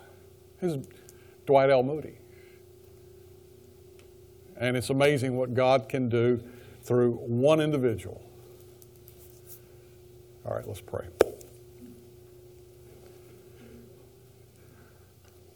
This 0.61 0.75
is 0.75 0.87
Dwight 1.45 1.69
L. 1.69 1.83
Moody. 1.83 2.19
And 4.55 4.77
it's 4.77 4.91
amazing 4.91 5.35
what 5.35 5.53
God 5.53 5.89
can 5.89 6.07
do 6.07 6.41
through 6.83 7.15
one 7.15 7.59
individual. 7.59 8.23
All 10.45 10.55
right, 10.55 10.65
let's 10.65 10.79
pray. 10.79 11.07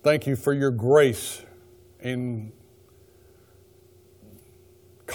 Thank 0.04 0.28
you 0.28 0.36
for 0.36 0.52
your 0.52 0.72
grace 0.72 1.44
in 2.02 2.52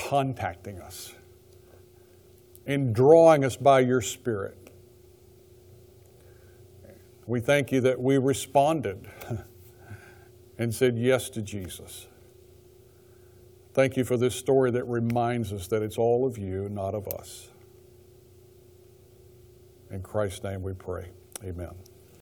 contacting 0.09 0.81
us, 0.81 1.14
in 2.64 2.92
drawing 2.92 3.45
us 3.45 3.57
by 3.57 3.81
your 3.81 4.01
Spirit. 4.01 4.71
We 7.27 7.40
thank 7.40 7.73
you 7.73 7.81
that 7.81 8.01
we 8.01 8.19
responded 8.19 9.09
and 10.59 10.73
said 10.73 10.97
yes 10.97 11.29
to 11.31 11.42
Jesus. 11.42 12.07
Thank 13.75 13.97
you 13.97 14.05
for 14.05 14.16
this 14.16 14.35
story 14.37 14.71
that 14.71 14.85
reminds 14.85 15.53
us 15.53 15.66
that 15.69 15.83
it's 15.83 15.99
all 15.99 16.25
of 16.25 16.38
you, 16.38 16.69
not 16.69 16.95
of 16.95 17.09
us. 17.09 17.51
In 19.90 20.03
Christ's 20.03 20.45
name 20.45 20.62
we 20.62 20.73
pray. 20.73 21.11
Amen. 21.45 21.75